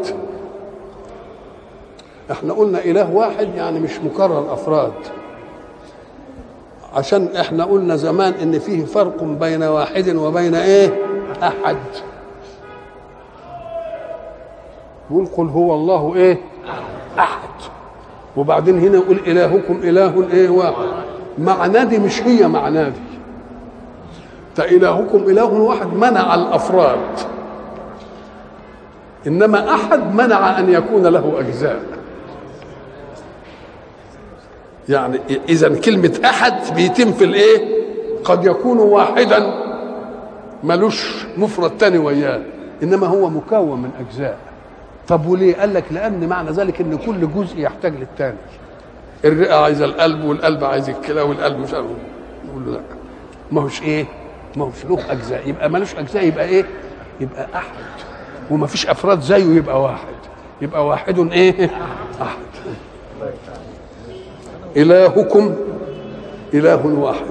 إحنا 2.30 2.52
قلنا 2.52 2.78
إله 2.78 3.10
واحد 3.14 3.48
يعني 3.56 3.80
مش 3.80 3.98
مكرر 3.98 4.52
أفراد. 4.52 4.92
عشان 6.94 7.28
إحنا 7.40 7.64
قلنا 7.64 7.96
زمان 7.96 8.32
إن 8.32 8.58
فيه 8.58 8.84
فرق 8.84 9.22
بين 9.22 9.62
واحد 9.62 10.16
وبين 10.16 10.54
إيه؟ 10.54 10.98
أحد. 11.42 11.76
يقول 15.10 15.26
قل 15.36 15.46
هو 15.46 15.74
الله 15.74 16.14
إيه؟ 16.16 16.38
أحد. 17.18 17.48
وبعدين 18.36 18.78
هنا 18.78 18.96
يقول 18.98 19.18
إلهكم 19.26 19.80
إله 19.82 20.28
إيه 20.32 20.48
واحد. 20.48 20.88
معنى 21.38 21.84
دي 21.84 21.98
مش 21.98 22.22
هي 22.22 22.48
معنى 22.48 22.84
دي. 22.84 23.00
فإلهكم 24.56 25.18
إله 25.18 25.52
واحد 25.52 25.86
منع 25.94 26.34
الأفراد. 26.34 26.98
إنما 29.26 29.74
أحد 29.74 30.14
منع 30.14 30.58
أن 30.58 30.72
يكون 30.72 31.06
له 31.06 31.40
أجزاء. 31.40 31.82
يعني 34.88 35.18
إذا 35.48 35.80
كلمة 35.80 36.20
أحد 36.24 36.74
بيتم 36.74 37.12
في 37.12 37.24
الإيه؟ 37.24 37.80
قد 38.24 38.44
يكون 38.44 38.78
واحدا 38.78 39.52
ملوش 40.64 41.26
مفرد 41.36 41.78
تاني 41.78 41.98
وياه 41.98 42.42
إنما 42.82 43.06
هو 43.06 43.30
مكون 43.30 43.82
من 43.82 43.90
أجزاء. 44.00 44.36
طب 45.08 45.26
وليه؟ 45.26 45.56
قال 45.56 45.74
لك 45.74 45.84
لأن 45.90 46.28
معنى 46.28 46.50
ذلك 46.50 46.80
إن 46.80 46.98
كل 46.98 47.28
جزء 47.34 47.58
يحتاج 47.58 47.94
للتاني. 47.96 48.36
الرئه 49.24 49.54
عايزه 49.54 49.84
القلب 49.84 50.24
والقلب 50.24 50.64
عايز 50.64 50.88
الكلى 50.88 51.20
والقلب 51.22 51.58
مش 51.58 51.74
عارف 51.74 51.86
نقول 52.48 52.66
له 52.66 52.72
لا. 52.72 52.80
ما 53.52 53.62
هوش 53.62 53.82
إيه؟ 53.82 54.04
ما 54.56 54.64
هوش 54.64 54.84
له 54.90 55.12
أجزاء. 55.12 55.48
يبقى 55.48 55.70
مالوش 55.70 55.94
أجزاء 55.94 56.24
يبقى 56.26 56.44
إيه؟ 56.44 56.64
يبقى 57.20 57.46
أحد. 57.54 57.74
وما 58.50 58.66
فيش 58.66 58.86
أفراد 58.86 59.20
زيه 59.20 59.56
يبقى 59.56 59.82
واحد. 59.82 60.14
يبقى 60.60 60.86
واحد 60.86 61.32
إيه؟ 61.32 61.70
أحد. 62.22 62.38
إلهكم 64.76 65.54
إله 66.54 66.86
واحد. 66.86 67.26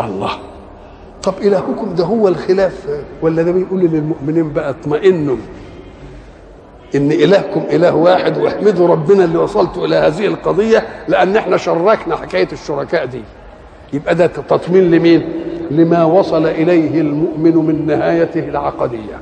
الله. 0.00 0.30
طب 1.22 1.34
إلهكم 1.42 1.94
ده 1.94 2.04
هو 2.04 2.28
الخلاف 2.28 2.86
ولا 3.22 3.42
ده 3.42 3.52
بيقول 3.52 3.80
للمؤمنين 3.80 4.52
بقى 4.52 4.70
اطمئنوا 4.70 5.36
إن 6.94 7.12
إلهكم 7.12 7.64
إله 7.70 7.94
واحد 7.94 8.38
واحمدوا 8.38 8.88
ربنا 8.88 9.24
اللي 9.24 9.38
وصلتوا 9.38 9.86
إلى 9.86 9.96
هذه 9.96 10.26
القضية 10.26 10.86
لأن 11.08 11.36
إحنا 11.36 11.56
شركنا 11.56 12.16
حكاية 12.16 12.48
الشركاء 12.52 13.06
دي. 13.06 13.22
يبقى 13.92 14.14
ده 14.14 14.26
تطمين 14.26 14.90
لمين؟ 14.90 15.28
لما 15.70 16.04
وصل 16.04 16.46
إليه 16.46 17.00
المؤمن 17.00 17.56
من 17.56 17.86
نهايته 17.86 18.48
العقدية. 18.48 19.18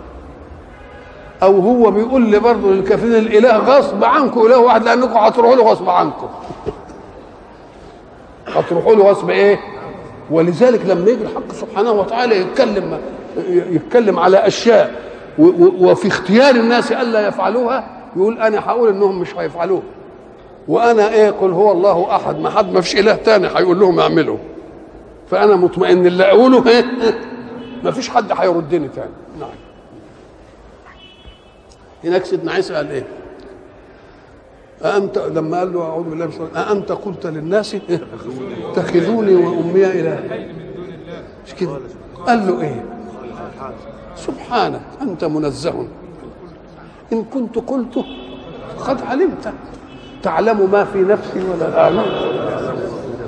أو 1.43 1.61
هو 1.61 1.91
بيقول 1.91 2.22
لي 2.22 2.38
برضه 2.38 2.72
للكافرين 2.72 3.14
الإله 3.14 3.57
غصب 3.57 4.05
عنكم 4.05 4.47
إله 4.47 4.59
واحد 4.59 4.84
لأنكم 4.84 5.16
هتروحوا 5.16 5.57
له 5.57 5.62
غصب 5.62 5.88
عنكم. 5.88 6.28
هتروحوا 8.47 8.95
له 8.95 9.05
غصب 9.05 9.30
إيه؟ 9.30 9.61
ولذلك 10.30 10.86
لما 10.86 11.11
يجي 11.11 11.22
الحق 11.24 11.53
سبحانه 11.53 11.93
وتعالى 11.93 12.41
يتكلم 12.41 12.99
يتكلم 13.49 14.18
على 14.18 14.36
أشياء 14.47 14.95
وفي 15.38 16.09
اختيار 16.09 16.55
الناس 16.55 16.93
ألا 16.93 17.28
يفعلوها 17.28 17.84
يقول 18.16 18.38
أنا 18.38 18.59
هقول 18.59 18.88
إنهم 18.88 19.20
مش 19.20 19.36
هيفعلوها 19.36 19.82
وأنا 20.68 21.09
إيه؟ 21.12 21.30
قل 21.30 21.51
هو 21.51 21.72
الله 21.72 22.16
أحد 22.16 22.38
ما 22.38 22.51
حد 22.51 22.72
ما 22.72 22.80
فيش 22.80 22.97
إله 22.97 23.14
تاني 23.14 23.47
هيقول 23.47 23.80
لهم 23.80 24.01
اعملوا. 24.01 24.36
فأنا 25.30 25.57
مطمئن 25.57 26.07
اللي 26.07 26.24
أقوله 26.24 26.64
ما 27.84 27.91
فيش 27.91 28.11
حد 28.11 28.32
هيردني 28.32 28.88
تاني. 28.88 29.11
نعم. 29.41 29.69
هناك 32.05 32.24
سيدنا 32.24 32.53
عيسى 32.53 32.74
قال 32.74 32.90
إيه؟ 32.90 33.05
أأنت 34.84 35.18
لما 35.18 35.59
قال 35.59 35.72
له 35.72 35.82
أعوذ 35.82 36.05
بالله 36.05 36.26
من 36.26 36.32
الشيطان 36.32 36.62
أأنت 36.62 36.92
قلت 36.92 37.26
للناس 37.26 37.76
اتخذوني 38.70 39.34
وأمي 39.34 39.84
إلهين 39.86 40.55
مش 41.46 41.55
كده؟ 41.55 41.78
قال 42.26 42.46
له 42.46 42.61
إيه؟ 42.61 42.84
سبحانك 44.16 44.80
أنت 45.03 45.24
منزه. 45.24 45.86
إن 47.12 47.24
كنت 47.24 47.59
قلته 47.59 48.05
قد 48.86 49.03
علمت. 49.03 49.53
تعلم 50.22 50.70
ما 50.70 50.84
في 50.84 50.98
نفسي 50.98 51.40
ولا 51.51 51.80
أعلم 51.80 52.05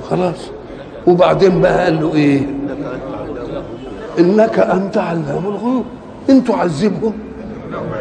خلاص. 0.09 0.49
وبعدين 1.07 1.61
بقى 1.61 1.83
قال 1.83 2.01
له 2.01 2.13
إيه؟ 2.15 2.41
إنك 4.19 4.59
أنت 4.59 4.97
علام 4.97 5.45
الغيوب. 5.47 5.85
إن 6.29 6.43
تعذبهم. 6.43 7.13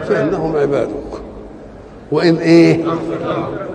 فإنهم 0.09 0.57
عبادك. 0.57 1.23
وإن 2.13 2.37
إيه؟ 2.37 2.85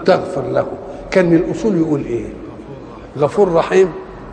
تغفر 0.06 0.48
له 0.52 0.68
كان 1.12 1.36
الأصول 1.36 1.78
يقول 1.78 2.06
إيه؟ 2.06 2.26
غفور 3.18 3.54
رحيم. 3.54 3.90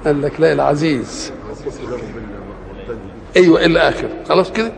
قال 0.06 0.22
لك 0.22 0.40
لا 0.40 0.52
العزيز. 0.52 1.32
أيوه 3.36 3.64
إلى 3.64 3.78
آخر. 3.78 4.08
خلاص 4.28 4.52
كده؟ 4.52 4.72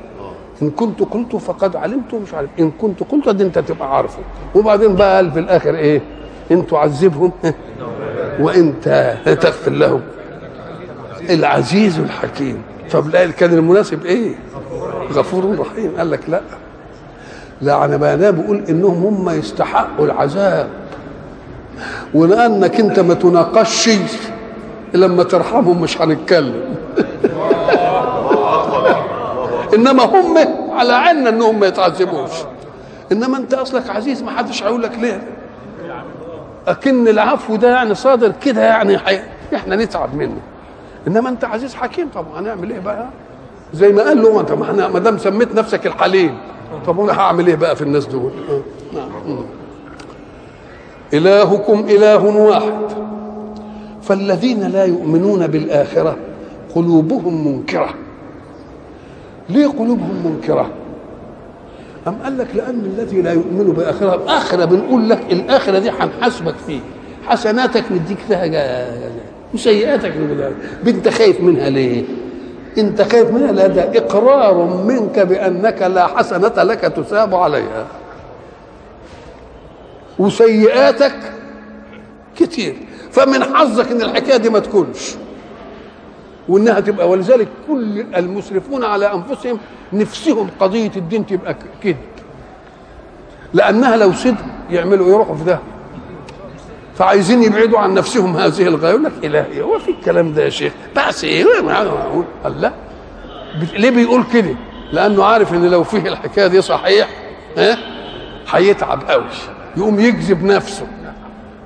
إن 0.63 0.71
كنت 0.71 1.01
قلت 1.03 1.37
فقد 1.37 1.77
علمت 1.77 2.15
مش 2.15 2.35
عارف. 2.35 2.51
إن 2.59 2.71
كنت 2.71 3.03
قلت 3.03 3.29
دي 3.29 3.45
أنت 3.45 3.59
تبقى 3.59 3.97
عارفه. 3.97 4.19
وبعدين 4.55 4.95
بقى 4.95 5.17
قال 5.17 5.33
في 5.33 5.39
الآخر 5.39 5.75
إيه؟ 5.75 6.01
إن 6.51 6.67
تعذبهم. 6.67 7.33
وانت 8.41 9.17
تغفر 9.25 9.73
لهم. 9.73 10.01
العزيز 11.31 11.99
الحكيم. 11.99 12.63
طب 12.93 13.09
لا 13.09 13.31
كان 13.31 13.55
المناسب 13.55 14.07
إيه؟ 14.07 14.35
غفور 15.13 15.59
رحيم. 15.59 15.93
قال 15.99 16.11
لك 16.11 16.21
لا. 16.29 16.41
لا 17.61 17.85
أنا 17.85 17.97
بقى 17.97 18.15
أنا 18.15 18.31
بقول 18.31 18.65
إنهم 18.69 19.05
هم 19.05 19.31
يستحقوا 19.39 20.07
العذاب. 20.07 20.69
ولأنك 22.15 22.81
أنت 22.81 23.01
ما 23.01 23.15
تناقشش 23.15 24.13
لما 24.95 25.23
ترحمهم 25.23 25.83
مش 25.83 26.01
هنتكلم. 26.03 26.77
إنما 29.75 30.05
هم 30.05 30.39
على 30.73 30.93
عنا 30.93 31.29
إنهم 31.29 31.61
ما 31.61 31.67
يتعذبوش. 31.67 32.31
إنما 33.13 33.37
أنت 33.37 33.55
أصلك 33.55 33.91
عزيز 33.91 34.23
ما 34.23 34.31
حدش 34.31 34.63
هيقول 34.63 34.83
لك 34.83 34.99
ليه. 34.99 35.23
اكن 36.69 37.09
العفو 37.09 37.57
ده 37.57 37.69
يعني 37.69 37.95
صادر 37.95 38.33
كده 38.43 38.63
يعني 38.63 38.99
حي... 38.99 39.21
إحنا 39.55 39.77
نتعب 39.77 40.15
منه. 40.15 40.37
إنما 41.09 41.29
أنت 41.29 41.45
عزيز 41.45 41.75
حكيم 41.75 42.09
طبعا 42.15 42.41
هنعمل 42.41 42.71
إيه 42.71 42.81
بقى؟ 42.81 43.07
زي 43.75 43.93
ما 43.93 44.03
قال 44.03 44.23
له 44.23 44.41
أنت 44.41 44.53
ما 44.53 44.65
إحنا 44.65 44.89
ما 44.89 44.99
دام 44.99 45.19
سميت 45.19 45.55
نفسك 45.55 45.87
الحليم. 45.87 46.39
طب 46.87 47.01
أنا 47.01 47.13
هعمل 47.21 47.47
إيه 47.47 47.55
بقى 47.55 47.77
في 47.77 47.83
الناس 47.83 48.07
دول 48.07 48.31
آه. 48.51 48.61
نعم 48.97 49.39
الهكم 51.15 51.81
اله 51.81 52.25
واحد 52.37 52.73
فالذين 54.03 54.63
لا 54.63 54.85
يؤمنون 54.85 55.47
بالاخره 55.47 56.17
قلوبهم 56.75 57.49
منكره 57.49 57.95
ليه 59.49 59.67
قلوبهم 59.67 60.23
منكره 60.25 60.71
أم 62.09 62.15
قال 62.25 62.39
لك 62.39 62.47
لأن 62.55 62.81
الذي 62.97 63.23
لا 63.23 63.33
يؤمن 63.33 63.65
بالآخرة 63.77 64.15
الآخرة 64.15 64.65
بنقول 64.65 65.09
لك 65.11 65.21
الآخرة 65.33 65.79
دي 65.79 65.91
هنحاسبك 65.91 66.55
فيه 66.67 66.81
حسناتك 67.27 67.85
نديك 67.93 68.19
فيها 68.29 68.47
جا- 68.47 69.11
وسيئاتك 69.55 70.13
نديك 70.85 70.95
انت 70.97 71.09
خايف 71.09 71.41
منها 71.41 71.71
ليه؟ 71.71 72.05
انت 72.79 73.03
خايف 73.03 73.31
منها 73.31 73.53
لا 73.53 73.67
ده 73.67 73.99
إقرار 73.99 74.55
منك 74.65 75.19
بأنك 75.19 75.83
لا 75.83 76.07
حسنة 76.07 76.63
لك 76.63 76.81
تثاب 76.81 77.35
عليها. 77.35 77.87
وسيئاتك 80.19 81.33
كتير. 82.37 82.77
فمن 83.13 83.45
حظك 83.45 83.91
إن 83.91 84.03
الحكاية 84.03 84.37
دي 84.37 84.51
ما 84.51 84.59
تكونش. 84.59 85.15
وإنها 86.49 86.81
تبقى. 86.81 87.09
ولذلك 87.09 87.49
كل 87.69 88.05
المسرفون 88.17 88.85
على 88.85 89.13
أنفسهم 89.13 89.59
نفسهم 89.93 90.49
قضية 90.61 90.91
الدين 90.97 91.27
تبقى 91.27 91.57
كذب 91.83 91.97
لأنها 93.55 93.97
لو 93.97 94.13
صدق 94.13 94.45
يعملوا 94.71 95.09
يروحوا 95.09 95.35
في 95.35 95.45
ده 95.45 95.59
فعايزين 96.99 97.43
يبعدوا 97.43 97.79
عن 97.79 97.95
نفسهم 97.95 98.37
هذه 98.37 98.63
الغاية. 98.63 98.91
يقول 98.91 99.05
لك 99.05 99.13
إلهي 99.25 99.63
هو 99.63 99.79
في 99.79 99.91
الكلام 99.91 100.33
ده 100.35 100.45
يا 100.45 100.49
شيخ؟ 100.51 100.73
بس 100.97 101.25
إيه؟ 101.25 101.45
قال 102.45 102.61
لا. 102.61 102.73
ليه 103.75 103.91
بيقول 103.91 104.25
كده؟ 104.33 104.55
لأنه 104.93 105.25
عارف 105.25 105.55
إن 105.55 105.67
لو 105.71 105.85
فيه 105.85 105.99
الحكاية 106.09 106.47
دي 106.47 106.63
صحيح 106.63 107.09
ها؟ 107.59 107.79
هيتعب 108.51 109.03
قوي. 109.11 109.25
يقوم 109.77 110.01
يجذب 110.01 110.45
نفسه. 110.45 110.87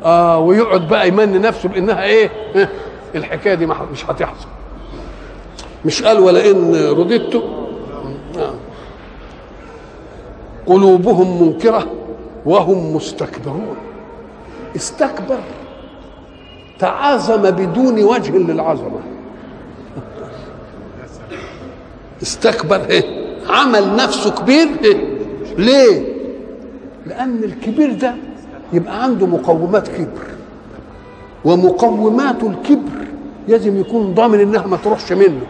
آه 0.04 0.38
ويقعد 0.38 0.88
بقى 0.88 1.08
يمني 1.08 1.38
نفسه 1.38 1.68
بإنها 1.68 2.02
إيه؟ 2.04 2.30
الحكاية 3.14 3.54
دي 3.54 3.66
مش 3.66 4.04
هتحصل. 4.08 4.48
مش 5.84 6.02
قال 6.02 6.18
ولئن 6.20 6.74
رددت؟ 6.74 7.42
آه. 8.38 8.54
قلوبهم 10.66 11.42
منكرة 11.42 11.86
وهم 12.46 12.96
مستكبرون. 12.96 13.76
استكبر 14.76 15.40
تعاظم 16.78 17.50
بدون 17.50 18.02
وجه 18.02 18.36
للعظمة. 18.36 19.00
استكبر 22.22 22.80
إيه؟ 22.90 23.04
عمل 23.48 23.96
نفسه 23.96 24.30
كبير 24.30 24.68
إيه؟ 24.84 25.18
ليه؟ 25.56 26.08
لأن 27.06 27.44
الكبير 27.44 27.92
ده 27.92 28.14
يبقى 28.72 29.02
عنده 29.02 29.26
مقومات 29.26 29.88
كبر. 29.88 30.26
ومقومات 31.44 32.42
الكبر 32.42 33.06
لازم 33.48 33.80
يكون 33.80 34.14
ضامن 34.14 34.40
إنها 34.40 34.66
ما 34.66 34.76
تروحش 34.76 35.12
منه. 35.12 35.46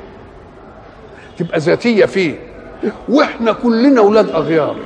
تبقى 1.39 1.59
ذاتية 1.59 2.05
فيه. 2.05 2.39
وإحنا 3.09 3.53
كلنا 3.53 4.01
أولاد 4.01 4.31
أغيار. 4.31 4.77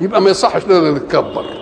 يبقى 0.00 0.22
ما 0.22 0.30
يصحش 0.30 0.66
لنا 0.66 0.90
نتكبر. 0.90 1.59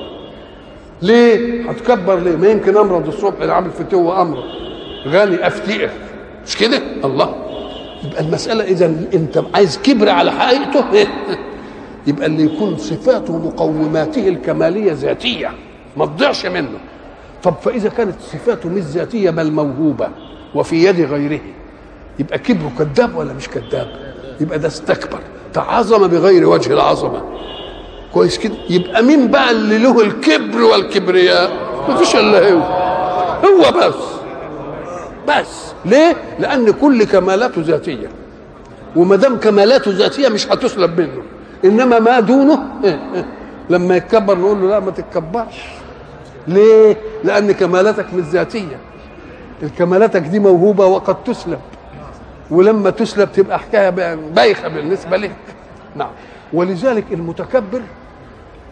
ليه؟ 1.03 1.71
هتكبر 1.71 2.19
ليه؟ 2.19 2.37
ما 2.37 2.49
يمكن 2.49 2.77
امرض 2.77 3.07
الصبح 3.07 3.41
اللي 3.41 3.53
عامل 3.53 3.71
فتوه 3.71 4.23
امرض 4.23 4.45
غني 5.07 5.47
افتقر 5.47 5.91
مش 6.47 6.57
كده؟ 6.57 6.83
الله. 7.05 7.35
يبقى 8.05 8.21
المسألة 8.21 8.65
إذا 8.65 8.87
أنت 9.15 9.43
عايز 9.55 9.79
كبر 9.79 10.09
على 10.09 10.33
حقيقته 10.33 10.85
يبقى 12.07 12.27
اللي 12.27 12.45
يكون 12.45 12.77
صفاته 12.77 13.33
ومقوماته 13.33 14.29
الكمالية 14.29 14.93
ذاتية. 14.93 15.51
ما 15.97 16.07
تضيعش 16.07 16.47
منه. 16.47 16.79
طب 17.43 17.55
فإذا 17.63 17.89
كانت 17.89 18.15
صفاته 18.21 18.69
مش 18.69 18.83
ذاتية 18.83 19.31
بل 19.31 19.53
موهوبه 19.53 20.09
وفي 20.55 20.85
يد 20.85 21.01
غيره. 21.01 21.41
يبقى 22.19 22.39
كبره 22.39 22.73
كذاب 22.79 23.17
ولا 23.17 23.33
مش 23.33 23.49
كذاب؟ 23.49 23.89
يبقى 24.41 24.59
ده 24.59 24.69
استكبر. 24.69 25.21
تعظم 25.53 26.07
بغير 26.07 26.49
وجه 26.49 26.73
العظمة. 26.73 27.23
كويس 28.15 28.39
كده. 28.39 28.55
يبقى 28.71 29.03
مين 29.03 29.29
بقى 29.31 29.51
اللي 29.51 29.79
له 29.79 30.01
الكبر 30.01 30.63
والكبرياء؟ 30.63 31.51
مفيش 31.89 32.17
إلا 32.17 32.53
هو. 32.53 32.59
هو 33.45 33.73
بس. 33.73 33.95
بس. 35.29 35.73
ليه؟ 35.85 36.17
لأن 36.39 36.71
كل 36.71 37.05
كمالاته 37.05 37.61
ذاتية. 37.65 38.09
وما 38.97 39.17
دام 39.17 39.37
كمالاته 39.39 39.91
ذاتية 39.91 40.29
مش 40.29 40.47
هتسلب 40.47 41.01
منه. 41.01 41.23
إنما 41.65 41.99
ما 41.99 42.21
دونه؟ 42.21 42.59
لما 43.71 43.97
يتكبر 43.97 44.39
نقول 44.39 44.61
له 44.63 44.69
لا 44.69 44.81
ما 44.81 44.91
تتكبرش. 44.91 45.65
ليه؟ 46.49 46.97
لأن 47.25 47.53
كمالاتك 47.53 48.15
مش 48.15 48.25
ذاتية. 48.25 48.79
الكمالاتك 49.63 50.21
دي 50.21 50.39
موهوبة 50.39 50.87
وقد 50.87 51.25
تسلب. 51.25 51.59
ولما 52.51 52.91
تسلب 52.91 53.33
تبقى 53.33 53.59
حكاية 53.59 53.91
بايخة 54.35 54.69
بالنسبة 54.69 55.17
لك 55.17 55.33
نعم. 55.97 56.11
ولذلك 56.53 57.05
المتكبر 57.13 57.81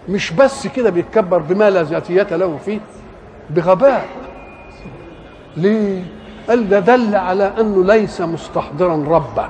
مش 0.08 0.32
بس 0.32 0.66
كده 0.66 0.90
بيتكبر 0.90 1.38
بما 1.38 1.70
لا 1.70 1.82
ذاتية 1.82 2.36
له 2.36 2.58
فيه 2.64 2.80
بغباء. 3.50 4.06
ليه؟ 5.56 6.04
قال 6.48 6.68
ده 6.68 6.80
دل 6.80 7.14
على 7.16 7.52
أنه 7.60 7.84
ليس 7.84 8.20
مستحضرا 8.20 9.04
ربه 9.08 9.48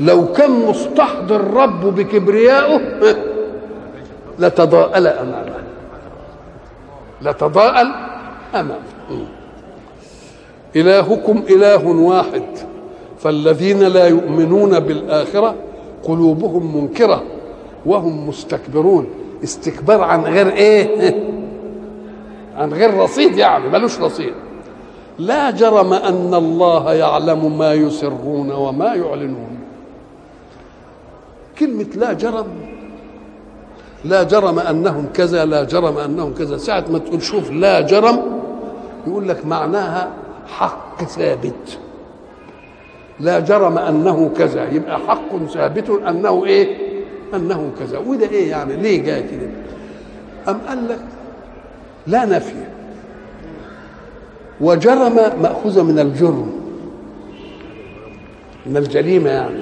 لو 0.00 0.32
كان 0.32 0.50
مستحضر 0.50 1.54
ربه 1.54 1.90
بكبريائه 1.90 2.80
لتضاءل 4.38 5.06
أمامه. 5.06 5.62
لتضاءل 7.22 7.92
أمامه. 8.54 9.26
إلهكم 10.76 11.42
إله 11.50 11.86
واحد. 11.86 12.42
فالذين 13.24 13.78
لا 13.78 14.08
يؤمنون 14.08 14.80
بالآخرة 14.80 15.54
قلوبهم 16.02 16.76
منكرة 16.76 17.22
وهم 17.86 18.28
مستكبرون. 18.28 19.06
استكبار 19.44 20.00
عن 20.02 20.24
غير 20.24 20.48
إيه؟ 20.52 21.14
عن 22.58 22.72
غير 22.72 22.94
رصيد 22.94 23.38
يعني 23.38 23.68
ملوش 23.68 24.00
رصيد. 24.00 24.32
لا 25.18 25.50
جرم 25.50 25.92
أن 25.92 26.34
الله 26.34 26.94
يعلم 26.94 27.58
ما 27.58 27.72
يسرون 27.72 28.52
وما 28.52 28.94
يعلنون. 28.94 29.58
كلمة 31.58 31.86
لا 31.96 32.12
جرم 32.12 32.46
لا 34.04 34.22
جرم 34.22 34.58
أنهم 34.58 35.06
كذا 35.14 35.44
لا 35.44 35.64
جرم 35.64 35.98
أنهم 35.98 36.34
كذا. 36.34 36.56
ساعة 36.56 36.84
ما 36.90 36.98
تقول 36.98 37.22
شوف 37.22 37.50
لا 37.50 37.80
جرم 37.80 38.22
يقول 39.06 39.28
لك 39.28 39.46
معناها 39.46 40.08
حق 40.46 41.04
ثابت. 41.04 41.78
لا 43.20 43.40
جرم 43.40 43.78
أنه 43.78 44.30
كذا. 44.38 44.68
يبقى 44.72 44.98
حق 44.98 45.36
ثابت 45.54 45.90
أنه 45.90 46.44
إيه؟ 46.44 46.76
أنه 47.34 47.70
كذا. 47.78 47.98
وده 47.98 48.26
إيه 48.28 48.50
يعني؟ 48.50 48.76
ليه 48.76 49.02
جاي 49.02 49.22
كده؟ 49.22 49.48
أم 50.48 50.58
قال 50.68 50.88
لك 50.88 51.00
لا 52.06 52.24
نفي. 52.24 52.54
وجرم 54.60 55.14
مأخوذة 55.42 55.82
من 55.82 55.98
الجرم. 55.98 56.52
من 58.66 58.76
الجريمة 58.76 59.30
يعني. 59.30 59.60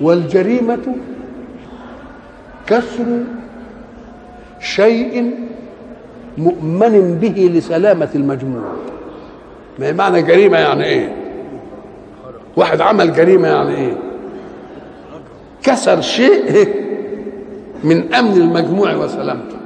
والجريمة 0.00 0.96
كسر 2.66 3.24
شيء 4.60 5.34
مؤمن 6.38 7.18
به 7.20 7.50
لسلامة 7.54 8.08
المجموع. 8.14 8.62
ما 9.78 9.92
معنى 9.92 10.22
جريمة 10.22 10.58
يعني 10.58 10.84
إيه؟ 10.84 11.23
واحد 12.56 12.80
عمل 12.80 13.12
جريمة 13.12 13.48
يعني 13.48 13.74
إيه؟ 13.74 13.96
كسر 15.62 16.00
شيء 16.00 16.68
من 17.84 18.14
أمن 18.14 18.32
المجموع 18.32 18.94
وسلامته. 18.94 19.56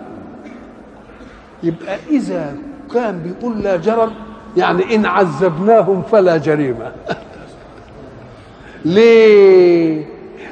يبقى 1.63 1.97
إذا 2.11 2.55
كان 2.95 3.19
بيقول 3.19 3.63
لا 3.63 3.77
جرم 3.77 4.11
يعني 4.57 4.95
إن 4.95 5.07
عذبناهم 5.07 6.03
فلا 6.03 6.37
جريمة. 6.37 6.93
ليه؟ 8.85 10.05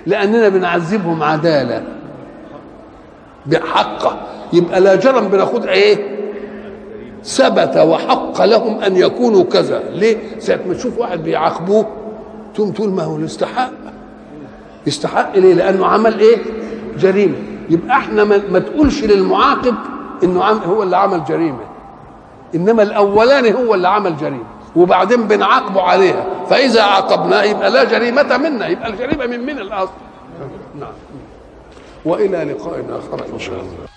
لأننا 0.06 0.48
بنعذبهم 0.48 1.22
عدالة. 1.22 1.84
بحقه 3.46 4.16
يبقى 4.52 4.80
لا 4.80 4.94
جرم 4.94 5.28
بناخد 5.28 5.66
إيه؟ 5.66 6.16
ثبت 7.24 7.76
وحق 7.76 8.44
لهم 8.44 8.78
أن 8.80 8.96
يكونوا 8.96 9.44
كذا. 9.44 9.82
ليه؟ 9.92 10.16
ساعة 10.38 10.60
ما 10.68 10.74
تشوف 10.74 10.98
واحد 10.98 11.22
بيعاقبوه 11.22 11.86
تقوم 12.56 12.70
تقول 12.72 12.88
ما 12.90 13.02
هو 13.02 13.18
يستحق. 13.18 13.70
يستحق 14.86 15.36
ليه 15.36 15.54
لأنه 15.54 15.86
عمل 15.86 16.20
إيه؟ 16.20 16.36
جريمة. 16.98 17.36
يبقى 17.70 17.96
إحنا 17.96 18.24
ما, 18.24 18.58
تقولش 18.58 19.04
للمعاقب 19.04 19.74
إنه 20.22 20.40
هو 20.42 20.82
اللي 20.82 20.96
عمل 20.96 21.24
جريمة. 21.24 21.64
إنما 22.54 22.82
الاولاني 22.82 23.54
هو 23.54 23.74
اللي 23.74 23.88
عمل 23.88 24.16
جريمة 24.16 24.44
وبعدين 24.76 25.22
بنعاقبه 25.28 25.82
عليها. 25.82 26.26
فإذا 26.50 26.82
عاقبناه 26.82 27.42
يبقى 27.42 27.70
لا 27.70 27.84
جريمة 27.84 28.36
منا 28.36 28.68
يبقى 28.68 28.88
الجريمة 28.88 29.26
من 29.26 29.40
من 29.40 29.58
الأصل. 29.58 29.92
نعم. 30.80 30.92
وإلى 32.04 32.44
لقاء 32.44 32.84
آخر. 32.90 33.24
إن 33.34 33.38
شاء 33.38 33.54
الله. 33.54 33.95